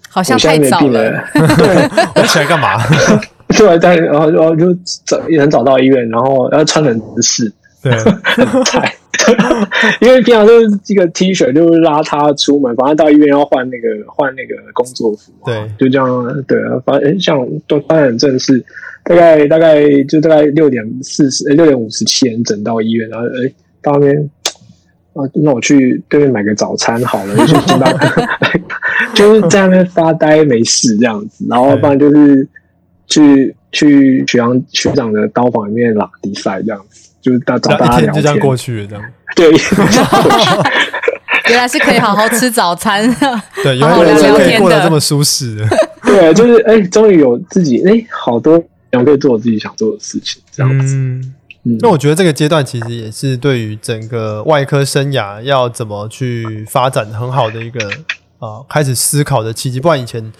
[0.08, 1.22] 好像太早了。
[1.34, 1.90] 对，
[2.22, 2.78] 我起来干嘛？
[3.58, 7.52] 对，但然后然后就早也能找到医院，然后然后穿很正式，
[7.82, 8.94] 对，很菜。
[10.00, 18.64] 因为平常都是这个 T 恤，就是邋遢出门，反正到医院要换那个换那个工作服，对，就这样，对啊，反正像都穿很正式，
[19.04, 24.30] 大概大概就大概六点四十，六点五十七点整到医院，然后哎到那边。
[25.14, 27.54] 啊，那我去对面买个早餐好了，就是
[29.14, 32.48] 就是在那边发呆没事这样子，然后不然就是
[33.06, 39.04] 去去学长学长的刀房里面拉比赛这样子，就是大找大家聊天， 就这样过去了这样。
[39.34, 39.50] 对，
[41.48, 43.02] 原来是可以好好吃早餐，
[43.62, 45.66] 对， 原来是可以过得这么舒适的。
[46.04, 50.94] 对，就是哎，终于有自己哎，好多想可以做我自己想做的事情这样子。
[50.96, 51.34] 嗯
[51.80, 57.88] 那我觉得这个阶段其实也是对于整个外科生涯要怎么去发展很好的一个
[58.38, 59.80] 啊、呃、开始思考的契机。
[59.80, 60.30] 不然以前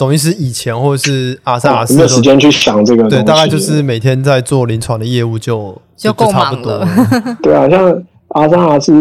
[0.00, 6.88] 总医师以前或者是阿三阿四没有时间去想这个，对，大概就是每天在做临床的业务就就够忙了。
[7.42, 8.94] 对啊，像阿三阿四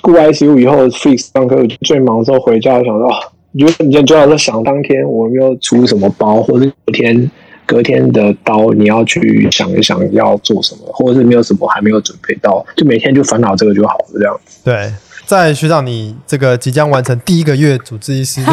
[0.00, 3.10] 顾 ICU 以后 fix 上课最忙的时候回家想说，
[3.52, 7.30] 你就你就主要在想当天我们要出什么包，或者隔天。
[7.66, 14.40] 隔天的刀，你要去想一想要做什么，或者是没有什么还没有准备到，就每天就烦恼这个就好了，这样。
[14.64, 14.92] 对，
[15.30, 18.52] 在学长你这个即将完成第一个月主治医师的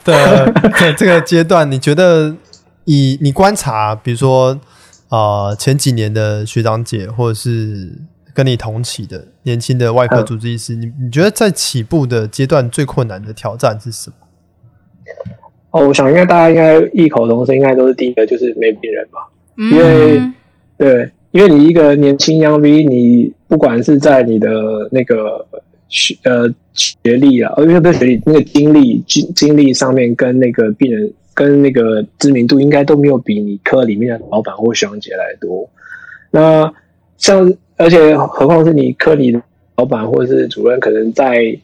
[0.02, 2.34] 的，的这个阶段，你觉得
[2.86, 4.58] 以你观察，比如说
[5.10, 7.92] 呃前几年的学长姐，或者是
[8.32, 14.16] 跟你同期的年轻的外科主治医师，嗯、你你觉得在起步的阶段最困难的挑战是什么？
[15.72, 20.18] 哦，我想应该大家应该异口同声，应该都是第一个就是没病人吧，因为
[20.78, 24.48] 对，因为你一个年轻 Young V，你不管是在你的
[24.90, 25.46] 那个
[25.90, 35.68] 学呃学历啊，呃不是学历，那个经历经经历上面跟那个病人跟那个知名度，应该都没有比你科里面的老板或学长姐来多。
[36.30, 36.72] 那
[37.18, 39.42] 像而且何况是你科里的
[39.76, 41.54] 老板或者是主任，可能在。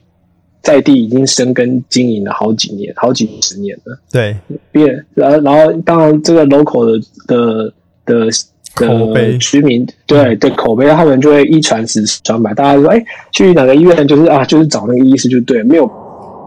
[0.63, 3.97] 在地已经生根经营了好几年，好几十年了。
[4.11, 4.37] 对，
[4.73, 7.73] 变然后然后当然这个 local 的的
[8.05, 8.29] 的
[8.77, 12.55] 口碑，居民对的口碑，他们就会一传十，十传百。
[12.55, 15.91] 大家说，哎，去哪个医院就是啊，就是找那个医师就对，没有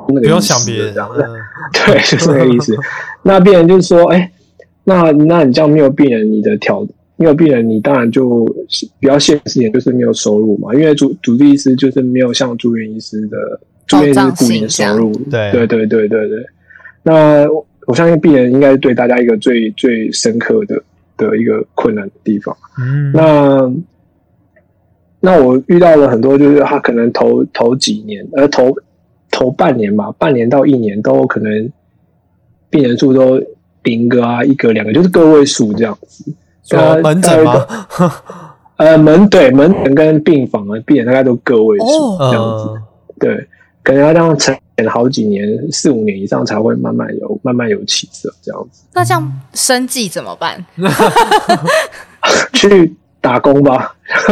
[0.10, 1.26] 那个不用想别人这样子。
[1.74, 2.74] 对，就是那个意思。
[3.24, 4.32] 那病人就是说，哎，
[4.84, 6.88] 那那你这样没有病人，你的条
[7.18, 8.46] 没有病人，你当然就
[9.00, 10.74] 比较现实一点，就是没有收入嘛。
[10.74, 13.38] 因为主主治医师就是没有像住院医师的。
[13.88, 16.38] 住院医师固定收入，对对对对对对。
[17.02, 17.44] 那
[17.88, 20.80] 我相信病人应该是对大家一个最最深刻的
[21.20, 22.58] 的一个困难的地方。
[22.80, 23.72] 嗯，那
[25.20, 28.74] 那我遇到了很多，就是他可能头头几年，呃，头
[29.30, 31.72] 头半年吧，半年到一年都可能
[32.72, 33.40] 病人数都
[33.84, 36.34] 零个啊，一个两个，就是个位数这样子。
[36.64, 37.68] 说门诊吗？
[38.78, 42.82] 呃，门对门诊跟病房的病人大概都个位数这样子，
[43.20, 43.48] 对。
[43.82, 48.84] 可能要这样沉淀好几年，四五年以上才会慢慢有慢慢有起色，这样子。
[48.94, 50.64] 那这样生计怎么办？
[52.54, 53.96] 去打工吧，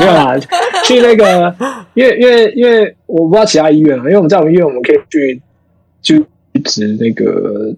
[0.00, 0.38] 没有啦，
[0.84, 1.54] 去那个，
[1.94, 5.40] 因为因为因为我不知道其他医院啊，因为我们在我们医院，我们可以去
[6.02, 6.16] 就
[6.64, 7.72] 值那个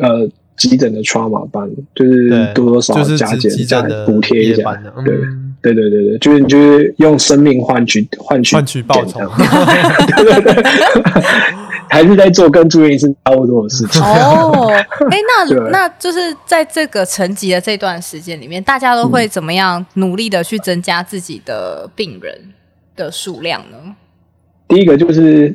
[0.00, 5.18] 呃急诊的 trauma 班，就是多多少少加减加补贴一下，对。
[5.60, 9.18] 对对对对，就是就是用生命换取换取换取报酬，
[10.16, 10.64] 对对对，
[11.88, 14.00] 还是在做跟住院医生差不多的事情。
[14.02, 14.68] 哦，
[15.10, 22.52] 哎，那那就是在这个层级的这段时间里面，大家都会怎么样努力的去增加自己的病人
[22.94, 23.76] 的数量呢？
[24.68, 25.54] 第一个就是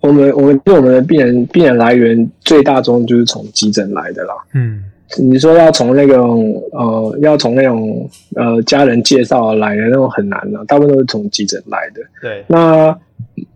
[0.00, 4.34] 我们我们对我们的病人病人来源最大宗就是从急诊来的啦。
[4.54, 4.84] 嗯。
[5.18, 12.00] 你说要从那种呃，要从那种呃家人介绍来的那种很难的，啊，大部分都是从急诊来的。
[12.22, 12.96] 对，那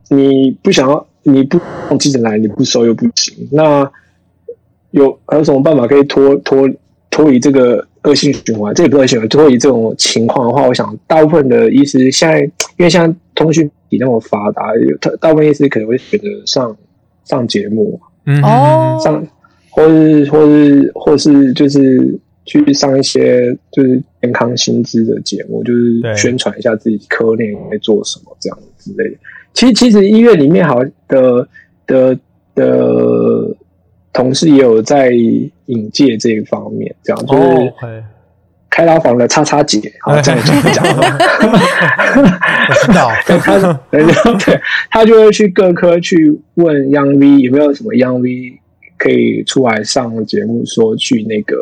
[0.08, 3.48] 你不想要，你不从急诊来，你不收又不行。
[3.52, 3.88] 那
[4.90, 6.68] 有还有什么办法可以脱脱
[7.08, 8.74] 脱离这个恶性循环？
[8.74, 16.76] 这也不恶性循环，脱离这种情况的话，我想大部分的医师现在，因为现在通讯比那么发达，大大部分医师可能会选择上
[17.24, 18.00] 上节目。
[18.26, 18.42] 嗯，
[18.98, 19.24] 上。
[19.74, 29.16] 或是，或是，或是，就是去上一些就是健康薪资的节目，就是宣传一下自己科内在做什么这样之类的。
[29.52, 31.48] 其实，其实医院里面好的
[31.88, 32.16] 的
[32.54, 33.56] 的
[34.12, 37.72] 同事也有在引介这一方面，这样就是
[38.70, 40.40] 开刀房的叉叉姐，好这样
[40.72, 40.84] 讲。
[42.68, 43.58] 我知道， 他
[43.90, 48.60] 对，他就会去各科去问 Young V 有没有什么 Young V。
[48.96, 51.56] 可以出来上节目，说去那个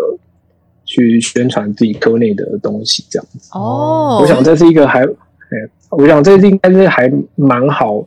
[0.84, 3.50] 去宣传自己科内的东西，这样子。
[3.52, 5.04] 哦，我想这是一个还，
[5.90, 8.06] 我想这应该是还蛮好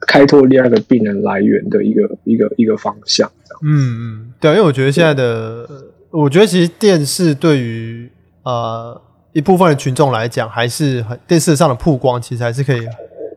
[0.00, 3.30] 开拓第二个病人来源的一个一个一个方向。
[3.44, 5.68] 这样，嗯嗯，对，因为我觉得现在的，
[6.10, 8.10] 我觉得其实电视对于
[8.42, 9.00] 呃
[9.32, 12.80] 一部分的群众来讲，还是很电视上的曝光，其实还是可以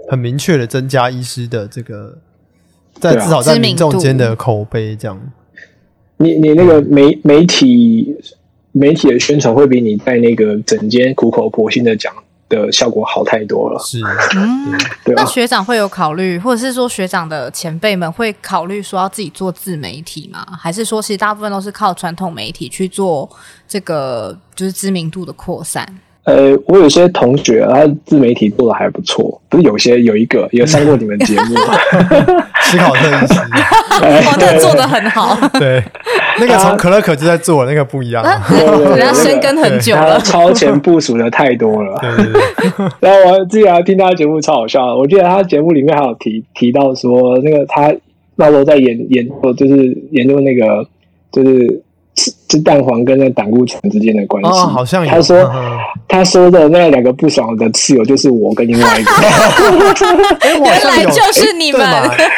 [0.10, 2.18] 很明确的增加医师的这个。
[3.00, 5.20] 在至少在民众间的口碑这样，
[6.18, 8.16] 你你那个媒媒体
[8.72, 12.14] 媒体的宣传会比你在那个整间苦口婆心的讲
[12.50, 13.80] 的效果好太多了。
[13.80, 14.00] 是，
[14.36, 15.16] 嗯，对。
[15.16, 20.46] 那学长会有考虑，或者是说学长的前辈们会考虑说要自己做自媒体吗？
[20.60, 23.30] 还是说其实大部分都是靠传统媒体去做
[23.68, 25.88] 这个就是知名度的扩散？
[26.26, 31.56] 呃，我有些同学，他自媒体做的还不错，不是有些有一个也上过你们节目，
[32.64, 33.34] 思考特医师，
[34.02, 35.84] 哦，那做的很好，对，
[36.40, 38.24] 那个从可乐可就在做，那个不一样，
[38.96, 42.00] 人家深耕很久了，超前部署的太多了。
[42.00, 42.42] 对对对，
[43.02, 47.94] 然后我之前还听他节目超好笑的，我记得他节目里面还有提提到说，那个他
[48.38, 49.76] 那时候在研研究，就是
[50.12, 50.88] 研究那个
[51.34, 51.82] 就是。
[52.54, 55.10] 是蛋黄跟那胆固醇之间的关系，哦，好像有。
[55.12, 55.52] 他说，
[56.08, 59.12] 他说的那两个不爽的室友就是我跟另外一个，
[60.64, 61.82] 原来就是你们，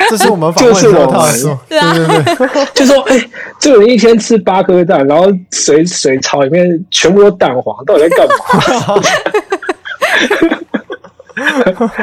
[0.10, 3.20] 这是我们，就是我们，对啊，对对对， 就说，哎，
[3.60, 8.34] 这个人一天吃八颗蛋，然后水水槽里面全部都蛋黄，到底在干嘛？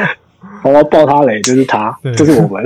[0.63, 2.63] 我要爆他雷，就是他，就是我们。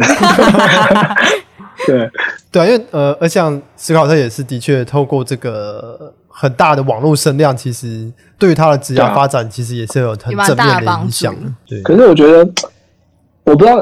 [1.85, 2.09] 对
[2.51, 11.35] 对啊，因为呃，而像史考特也是的确透过这个很大的网络声量，其实对于他的职业发展，其实也是有很正面的影响。
[11.67, 12.39] 对，可是我觉得，
[13.43, 13.75] 我不知道，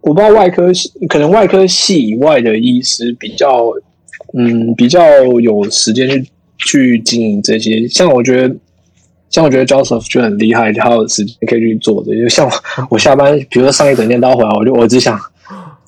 [0.00, 3.72] 我不知道外科系，可能外科系以外的医师比较，
[4.36, 5.00] 嗯，比较
[5.40, 7.86] 有时间去去经营这些。
[7.86, 8.54] 像我觉得，
[9.30, 12.28] 像我觉得 Joseph 就很厉害，他有时间可以去做这些。
[12.28, 12.50] 像
[12.90, 15.16] 我下班，比如说上一整天到回来，我就我只想。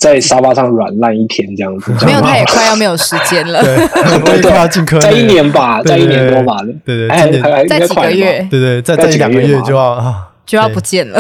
[0.05, 3.63] 在沙发上软烂一天这样子， 没有， 他也快要没有时间了。
[3.63, 11.19] 对对， 要进科，在一年吧，在一年多吧，对对，还还在几个月，对对，在在两个月就要就要不见了。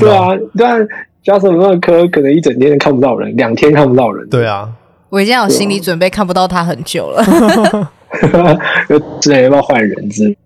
[0.00, 0.84] 对啊，但
[1.22, 4.28] 加什么科可能一整天看不到人，两天看不到人。
[4.28, 4.68] 对啊，
[5.10, 7.24] 我已经有心理准备，看不到他很久了。
[9.20, 10.36] 之前要不要换人质？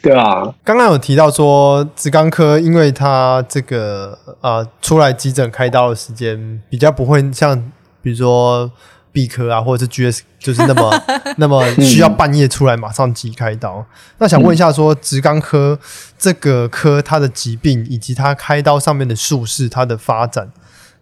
[0.02, 7.70] 对啊，刚刚有提到说，职钢科因为它这个呃出来急诊开刀的时间比较不会像
[8.00, 8.70] 比如说
[9.12, 11.02] 毕科啊或者是 GS 就是那么
[11.36, 13.76] 那么需要半夜出来马上急开刀。
[13.78, 13.86] 嗯、
[14.18, 15.78] 那想问一下说，职钢科
[16.18, 20.50] 这个科它的疾病以及它开刀上面的术式它的发展，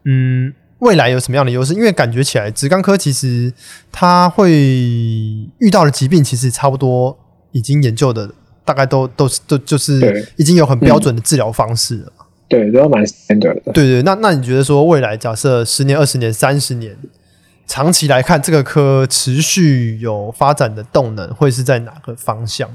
[0.07, 1.73] 嗯，未来有什么样的优势？
[1.73, 3.53] 因为感觉起来职钢科其实
[3.93, 4.51] 它会
[5.59, 7.17] 遇到的疾病其实差不多
[7.53, 8.33] 已经研究的。
[8.69, 12.13] 大概都都是都就是已经有很标准的治疗方式了，
[12.47, 13.73] 对，都蛮 standard 的。
[13.73, 16.95] 对对，那那你觉得说未来假设十年、二十年、三十年，
[17.67, 22.69] 长期来看，这个科持续有发展的动能会是在哪个方向？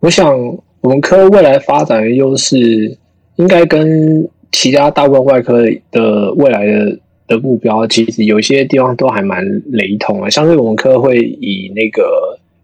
[0.00, 0.36] 我想，
[0.80, 2.98] 我们科未来发展的优势，
[3.36, 5.62] 应该跟其他大部分外科
[5.92, 6.98] 的未来的
[7.28, 10.30] 的目标，其实有些地方都还蛮雷同的。
[10.32, 12.02] 像是我们科会以那个。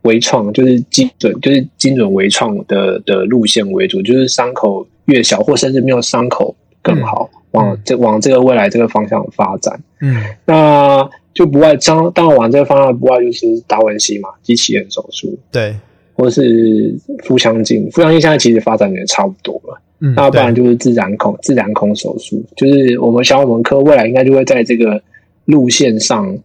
[0.02, 9.80] 微创就是精准，就是精准微创的的路线为主，就是伤口越小，或甚至没有伤口更好，嗯、往这往这个未来这个方向发展。
[10.00, 15.74] 嗯，那就不外当当然往这个方向不外就是达文西嘛，机器人手术，对，
[16.14, 16.94] 或是
[17.24, 19.80] 腹腔镜，腹腔镜现在其实发展的也差不多了。
[20.00, 25.00] 嗯，那不然就是自然孔自然孔手术，就是我们想我们科未来应该就会在这个
[25.44, 26.36] 路线上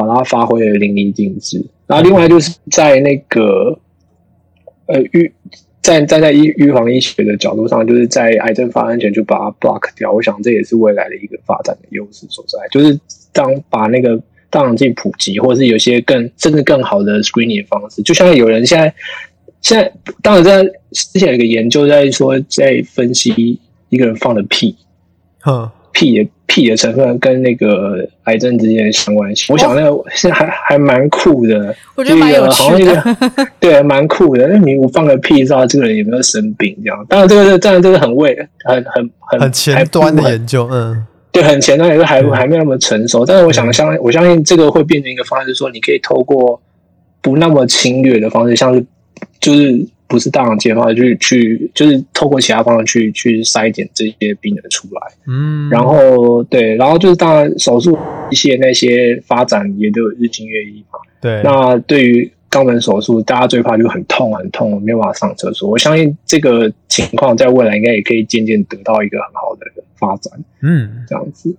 [0.00, 1.62] 把它发挥的淋漓尽致。
[1.86, 3.78] 然后另外就是在那个
[4.86, 5.30] 呃预
[5.82, 10.10] 站站在预预防医学的角度上，就是在癌症发生前就把它 block 掉。
[10.10, 12.98] 我想这也是未来的一个发展的优势所在，就是
[13.32, 14.16] 当把那个
[14.48, 18.02] 大肠镜普及，或者是有些更甚至更好的 screening 方式。
[18.02, 18.94] 就像有人现在
[19.60, 19.92] 现在
[20.22, 24.76] 当然在之前有一个研究在说，在分析一个人放的屁，
[25.46, 25.70] 嗯。
[25.92, 33.16] 屁的屁的成分跟那个癌症之间的相关性，我想那个现在还还蛮酷的，我觉得蛮有趣的，
[33.60, 34.48] 对，蛮酷的。
[34.48, 36.76] 那你我放个屁，知道这个人有没有生病？
[36.82, 43.24] 这样，当然这个是当然这个很未很很很很前端的研究，嗯，对，很前端，也是还还没那么成熟。
[43.24, 46.60] 但是我想相我相信这个会变成一个方式，说你可以透过
[47.22, 48.84] 不那么侵略的方式，像是
[49.38, 49.86] 就是。
[50.10, 57.96] 不是大肠切的话，就去就是透过其他方式去去筛检这些病人出来，嗯，然后对，然后就是当然手术
[58.28, 61.40] 一些那些发展也都有日新月异嘛，对。
[61.44, 65.70] 那对于肛门手术，大家最怕就很痛很痛，没有办法上厕所。
[65.70, 70.32] 我相信这个情况在未来应该也可以渐渐得到一个很好的发展，
[70.62, 71.54] 嗯，这样子。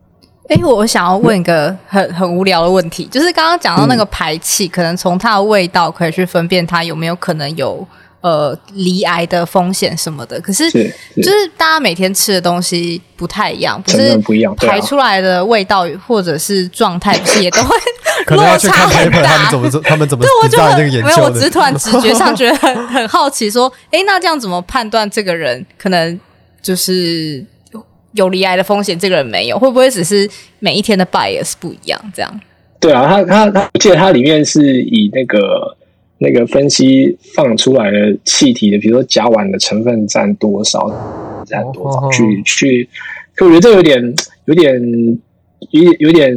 [0.50, 7.88] 哎，我想要问一个很很无聊的问题，就是刚刚讲到那个排气，嗯、可能从它的味道可以去分辨它有没有可能有。
[8.22, 17.76] 呃，离癌的风险什么的，可是就是大家每天吃的东西不太一样，不是不一样，排出来的味道或者是状态，不是也都会
[18.36, 19.24] 落差很大？
[19.24, 26.20] 他们怎么 他们怎么对我就很没有，我只是突然直觉上觉得很很好奇，说，哎、欸，那这样怎么判断这个人可能
[26.62, 27.44] 就是
[28.14, 29.00] 有离癌的风险？
[29.00, 32.00] 这个人没有，会不会只是每一天的 bias 不一样？
[32.14, 32.40] 这样？
[32.80, 35.76] 对啊，他他他，我记得它里面是以那个。
[36.24, 40.88] 那个分析放出来的气体的，比如说甲烷的成分占多少，
[41.48, 42.14] 占多少，oh, oh, oh.
[42.14, 42.90] 去去，
[43.34, 44.16] 可我觉得这有点
[44.46, 45.20] 有点
[45.72, 46.32] 有有点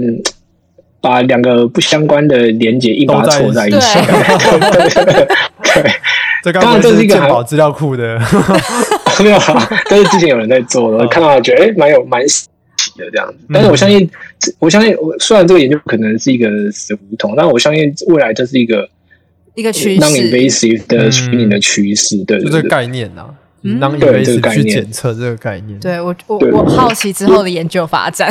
[1.03, 3.78] 把两个不相关的连接硬把它凑在一起。
[5.62, 5.82] 对，
[6.43, 8.18] 这刚刚这是一个健保资料库的，
[9.22, 11.12] 没有啊，都是之前有人在做的，oh.
[11.12, 12.47] 看到觉得哎蛮有蛮喜
[12.97, 13.35] 的这样子。
[13.53, 14.11] 但是我相信，
[14.59, 18.89] 我相信，我虽然这个研究可能是一个死胡同，但我相信未来这是一个。
[19.55, 23.34] 一个趋势，non-invasive 的 screening 的趋势，嗯、对，就这个概念呐、啊。
[23.62, 25.80] non-invasive 去检测这个概念。
[25.80, 28.30] 对我，我我好奇之后的研究发展。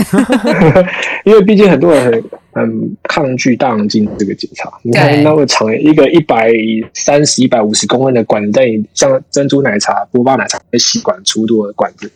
[1.26, 4.72] 因为毕竟很多人很很抗拒大肠镜这个检查。
[4.84, 6.52] 你看那么长一个一百
[6.94, 12.12] 三十、一百五十公分的管子，在像珍珠奶茶、波霸奶茶的吸管粗度的管子。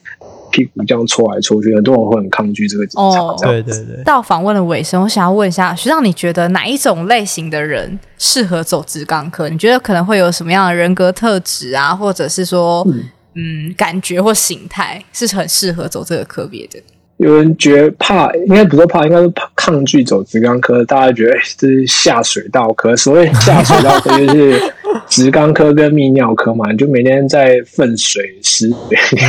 [0.52, 2.86] 屁股这样搓来搓去，很多人会很抗拒这个。
[2.96, 4.04] 哦，对对对。
[4.04, 9.50] 到访问的尾声，我想要问一下学长，你觉得哪一种类型的人适合走职钢科？
[9.50, 13.04] 你觉得可能会有什么样的人格特质啊，或者是说，嗯，
[13.36, 16.80] 嗯，感觉或形态是很适合走这个科别的？
[17.18, 20.86] 有人觉得怕，应该不是怕，应该是怕抗拒走职钢科。
[20.86, 24.74] 大家觉得这是下水道科，所谓下水道科就是
[25.18, 29.20] 职钢科跟泌尿科嘛，你就每天在粪水、屎水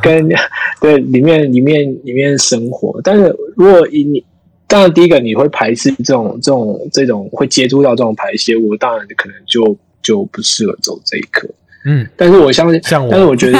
[0.00, 0.28] 跟
[0.80, 3.00] 对里面里面里面生活。
[3.02, 4.24] 但是如果以你，
[4.68, 11.48] 当然第一个你会排斥这种这种这种会接触到这种排泄物，当然可能就就不适合走这一科。
[11.84, 13.58] 嗯，但是我相信，像我但是我觉得，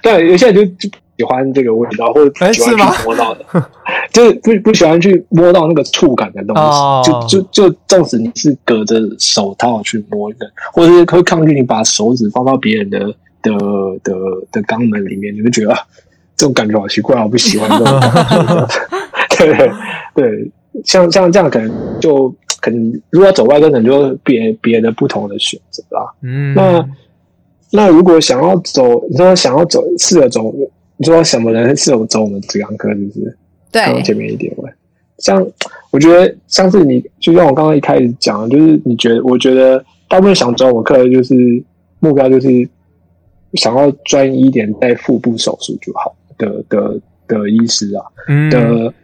[0.00, 6.62] 对，有些人就喜欢这个味道，或者喜欢去摸到的， 欸、就是不不喜欢去摸到那个触感的东西。
[6.62, 12.98] 哦、就就就，纵使你是隔着手套去摸的，或者是会抗拒你把手指放到别人的
[13.42, 13.52] 的
[14.04, 14.14] 的
[14.52, 15.78] 的肛门里面，你会觉得、啊、
[16.36, 18.00] 这种感觉好奇怪，我不喜欢这种
[19.30, 19.56] 感觉。
[19.56, 19.70] 对
[20.14, 20.50] 对，
[20.84, 22.28] 像像这样可能就
[22.60, 26.12] 可能如果走外跟，可能就别别的不同的选择啦。
[26.22, 26.86] 嗯，那。
[27.72, 30.54] 那如果想要走，你说想要走，试着走，
[30.98, 33.36] 你说什么人适合走我们直肛科，是不是？
[33.70, 34.72] 对，刚刚前面一点问，
[35.18, 35.46] 像
[35.90, 41.34] 我觉得像是你，就像我刚刚一开始讲，就是你觉得，我觉得大部分想走我课的，就是
[42.00, 42.48] 目标就是
[43.54, 48.94] 想要专一一点，在腹部手术就好的的的医师啊，嗯、的，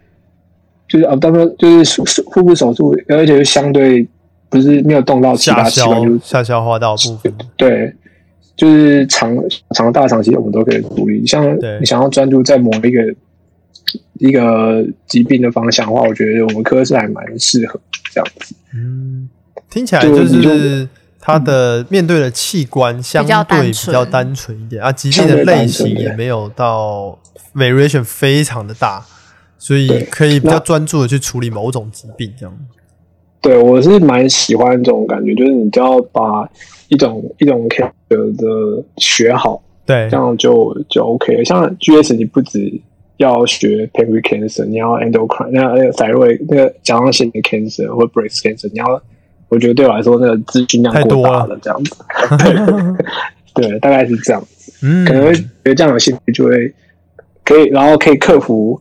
[0.87, 4.07] 就是啊，大部分就是腹部手术，而且就相对
[4.49, 7.93] 不是没有动到其他器官，就是下消化道部分，对。
[8.55, 9.35] 就是长
[9.75, 11.25] 长大长期我们都可以独立。
[11.25, 13.15] 像你想要专注在某一个
[14.19, 17.79] 一个疾病的方向的话，我觉得我们科室还蛮适合
[18.11, 18.55] 这样子。
[18.73, 19.29] 嗯，
[19.69, 20.87] 听起来就是
[21.19, 27.17] 它的面对的器官相对比较单纯一点啊，疾病的类型也没有到
[27.55, 29.05] variation 非常的大，
[29.57, 32.57] 所以可以比较专注的去处理某种疾病这样。
[33.41, 36.49] 对，我是蛮喜欢这种感觉，就是你就要把
[36.89, 41.45] 一种一种 cancer 的学好，对，这样就就 OK 了。
[41.45, 42.81] 像 GS，你不止
[43.17, 49.01] 要学 pancreatic cancer，你要 endocrine，那那个 thyroid 那个甲状腺的 cancer 或 breast cancer，你要，
[49.49, 51.95] 我觉得对我来说那个资讯量过大了，这样子。
[53.53, 54.73] 对， 对，大概是这样子。
[54.83, 56.73] 嗯，可能会觉得这样有兴趣就会
[57.43, 58.79] 可以，然后可以克服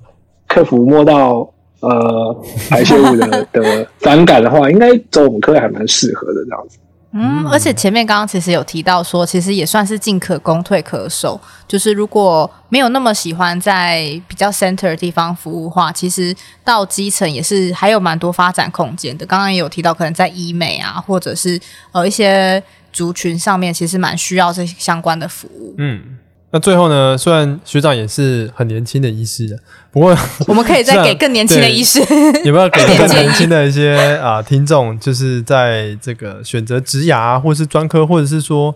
[0.49, 1.49] 克服摸到。
[1.83, 2.41] 呃，
[2.71, 6.79] 排泄物的的反感的话，应该走我们科还蛮适合的这样子。
[7.15, 11.39] 嗯，而且前面刚刚其实有提到说，其实也算是进可攻退可守。
[11.69, 16.35] 就是如果没有那么喜欢在比较 center 的地方服务的话，其实
[16.65, 19.27] 到基层也是还有蛮多发展空间的。
[19.27, 21.61] 刚刚也有提到，可能在医美啊，或者是
[21.93, 25.75] 呃一些族群上面，其实蛮需要这些相关的服务。
[25.79, 26.19] 嗯。
[26.55, 27.17] 那最后呢？
[27.17, 29.59] 虽然学长也是很年轻的医师的，
[29.91, 30.15] 不过
[30.47, 31.99] 我们可以再给更年轻的医师，
[32.45, 38.75] 有没有给更年轻的一些啊听众，就是在这个选择职涯，或是专科，或者是说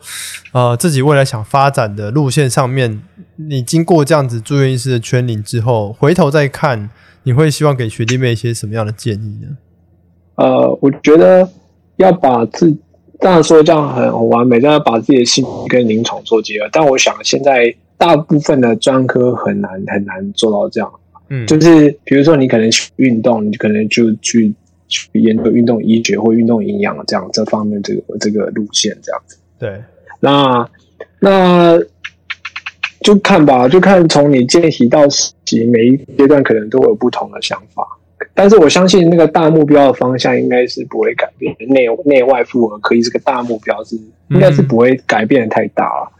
[0.52, 3.02] 呃自己未来想发展的路线上面，
[3.36, 6.88] 你经过这样子住院医师的圈领之后，回头再看，
[7.24, 9.48] 你会希望给学弟妹一些什么样的建议呢？
[10.36, 11.46] 呃，我觉得
[11.96, 12.74] 要把自
[13.18, 16.68] 当然说这样很完美，但要把自己的兴趣跟临床做结合。
[16.72, 20.90] 但我想现在大部分的专科很难很难做到这样。
[21.28, 24.54] 嗯，就是比如说你可能运动，你可能就去
[24.88, 29.36] 去研究运动医学或运动营养这样这方面这个这个路线这样子。
[29.58, 29.82] 对，
[30.20, 30.68] 那
[31.18, 31.78] 那
[33.00, 37.84] 就看吧，就看从你见习到实习，每一阶段可能都会有不同的想法。
[38.37, 43.97] 但是我相信那个大目标的方向应该是不会改变，内内外妇儿科这个大目标是
[44.28, 46.12] 应该是不会改变的太大了。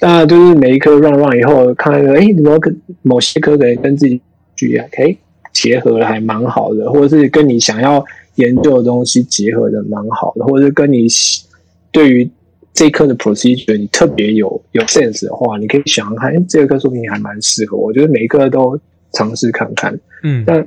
[0.00, 2.72] 那就是每一科 run run 以后，看看哎，某个
[3.02, 4.20] 某些科可以跟自己
[4.54, 5.16] 去哎
[5.52, 8.04] 结合的还蛮好的，或者是跟你想要
[8.36, 11.08] 研究的东西结合的蛮好的，或者是跟你
[11.90, 12.30] 对于
[12.72, 17.86] 这一科的 procedure 你特别有有 sense 的话，你可以想想看，哎，这个科说不定还蛮适合我。
[17.86, 18.78] 我觉得每一科都
[19.12, 20.64] 尝试看看，嗯，但。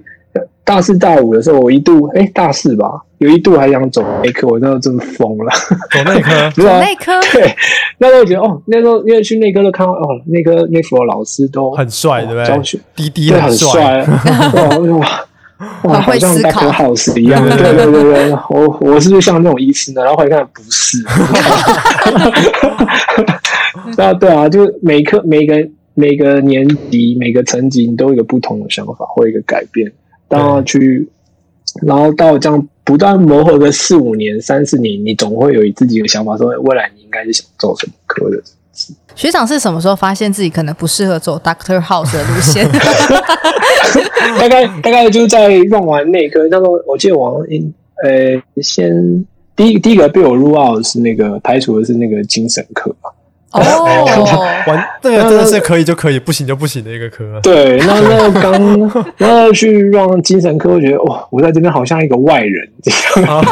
[0.68, 5.50] 大四大五的时候，我一度哎、欸，大四吧，有一度还想走内科，我那时候真疯了。
[5.94, 7.56] 走内科， 走内科，对，
[8.00, 12.46] 那时候觉得哦，那时候因为去内科都看到哦，那个内科老师都很帅，对不对？
[12.46, 14.06] 教学滴滴很帅，
[14.54, 15.28] 哇
[15.84, 17.42] 哇，好像大科好师一样。
[17.48, 20.04] 对对对对，我我是不是像那种医师呢？
[20.04, 21.04] 然后后来看不是。
[24.04, 25.56] 啊，对啊，就每科每个
[25.94, 29.90] 每个年级每个层级，你都有一个不同的想法或一个改变。
[30.30, 31.08] 然后去，
[31.84, 38.42] 然后到这样不断磨合个四五年、三四年，你总会有自己的想法，说未来你应该是想做什么科的。
[39.16, 42.70] 学长是什么时候发现自己可能不适合走 Doctor House 的路线？
[44.40, 47.44] 大概大概就是在用完内科，那时候我记得我
[48.04, 49.26] 呃，先
[49.56, 52.96] 第一第一个被我 rule out 是那个排除的是那个精神科。
[53.52, 57.40] 哦，完，这个真的是可以就可以，不行就不行的一个科。
[57.42, 62.92] 对，那那刚那去让精神科，我觉得哇，我在这边好像一个外人，这
[63.22, 63.44] 样，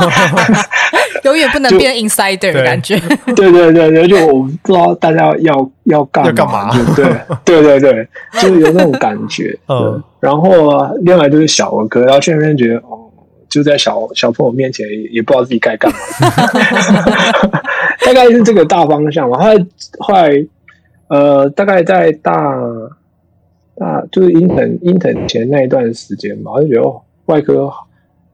[1.23, 2.99] 永远不能变 insider 的感觉。
[3.35, 7.05] 对对对对，就我不知道大家要要干干嘛，对
[7.45, 9.57] 对对对，就是有那种感觉。
[9.69, 13.01] 嗯，然后另外就是小儿科，然后去那边觉得哦。
[13.47, 15.97] 就在小小朋友面前也，也不知道自己该干嘛，
[18.03, 19.37] 大概是这个大方向嘛。
[19.37, 19.65] 后来
[19.99, 20.47] 后来，
[21.07, 22.33] 呃，大概在大
[23.75, 27.71] 大就是英腾英腾前那一段时间吧，我就觉得哦，外科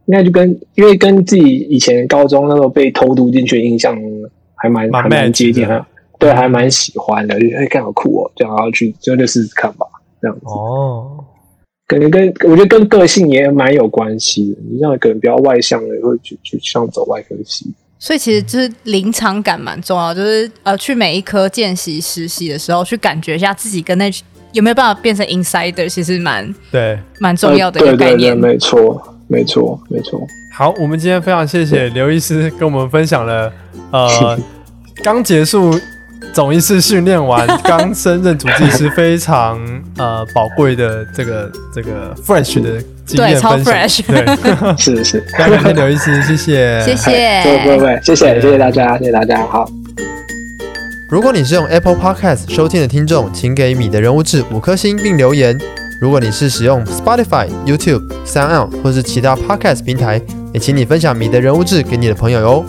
[0.05, 3.97] 应该就跟因为跟自己以前高中那时候被偷读进去的印象
[4.55, 5.85] 还蛮还蛮接近的，
[6.19, 9.85] 对，还蛮喜欢的，就哎，干好酷哦，这样然后去就就试试看吧，
[10.21, 11.25] 这样子哦。
[11.87, 14.61] 可能跟我觉得跟个性也蛮有关系的。
[14.61, 17.65] 你像可能比较外向的，会去去想走外科系。
[18.03, 24.11] 所以其实就是临场感蛮重要，就是呃，去每一科见习实习的时候，去感觉一下自己跟那
[24.53, 28.33] 有没有办法变成 insider，其实蛮对，蛮重要的一个概念。
[28.33, 30.19] 呃、对对对，没错，没错，没错。
[30.51, 33.53] 好，我们今天非常谢谢刘医师跟我们分享了
[33.91, 34.39] 呃
[35.03, 35.79] 刚结束。
[36.33, 39.59] 总医师训练完，刚升任主治医师，非常
[39.97, 42.81] 呃宝贵的这个这个 fresh 的。
[43.17, 44.01] 对，超 fresh。
[44.05, 45.19] 对，是 是。
[45.37, 49.69] 感谢刘医师，谢谢，谢谢，不不不，谢谢谢谢大家，谢谢大家，好。
[51.09, 55.57] 如果你是用 Apple Podcast 收听的听众，请给米的人物志五颗星并留言。
[56.01, 60.21] 如果你是使用 Spotify、YouTube、SoundOn 或是其他 Podcast 平台，
[60.53, 62.65] 也请你分享米的人物志给你的朋友哟。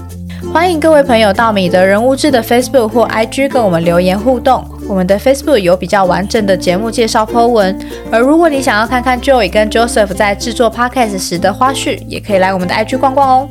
[0.52, 4.62] 欢迎各位朋友到米的人物志的 Facebook 或 IG 跟我们留言互动。
[4.88, 7.78] 我们的 Facebook 有比较完整的节目介绍 po 文，
[8.10, 13.48] 而如果你想要看看 Joey 跟 Joseph 在制作 Podcast 时的花絮，也可以来我们的 IG 逛逛哦。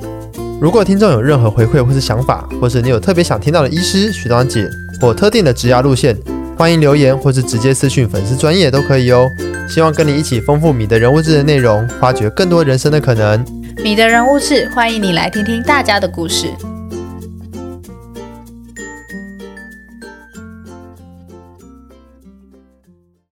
[0.61, 4.69] 如果听众有任何回馈或是想法，或是你有特别想听到的医师、学长姐
[4.99, 6.15] 或特定的职涯路线，
[6.55, 9.27] 欢迎留言或是直接私讯粉丝专页都可以哦。
[9.67, 13.43] 希望跟你一起丰富米的人物志的内容，发掘更多人生的可能。
[13.83, 16.47] 米的人物志，欢迎你来听听大家的故事。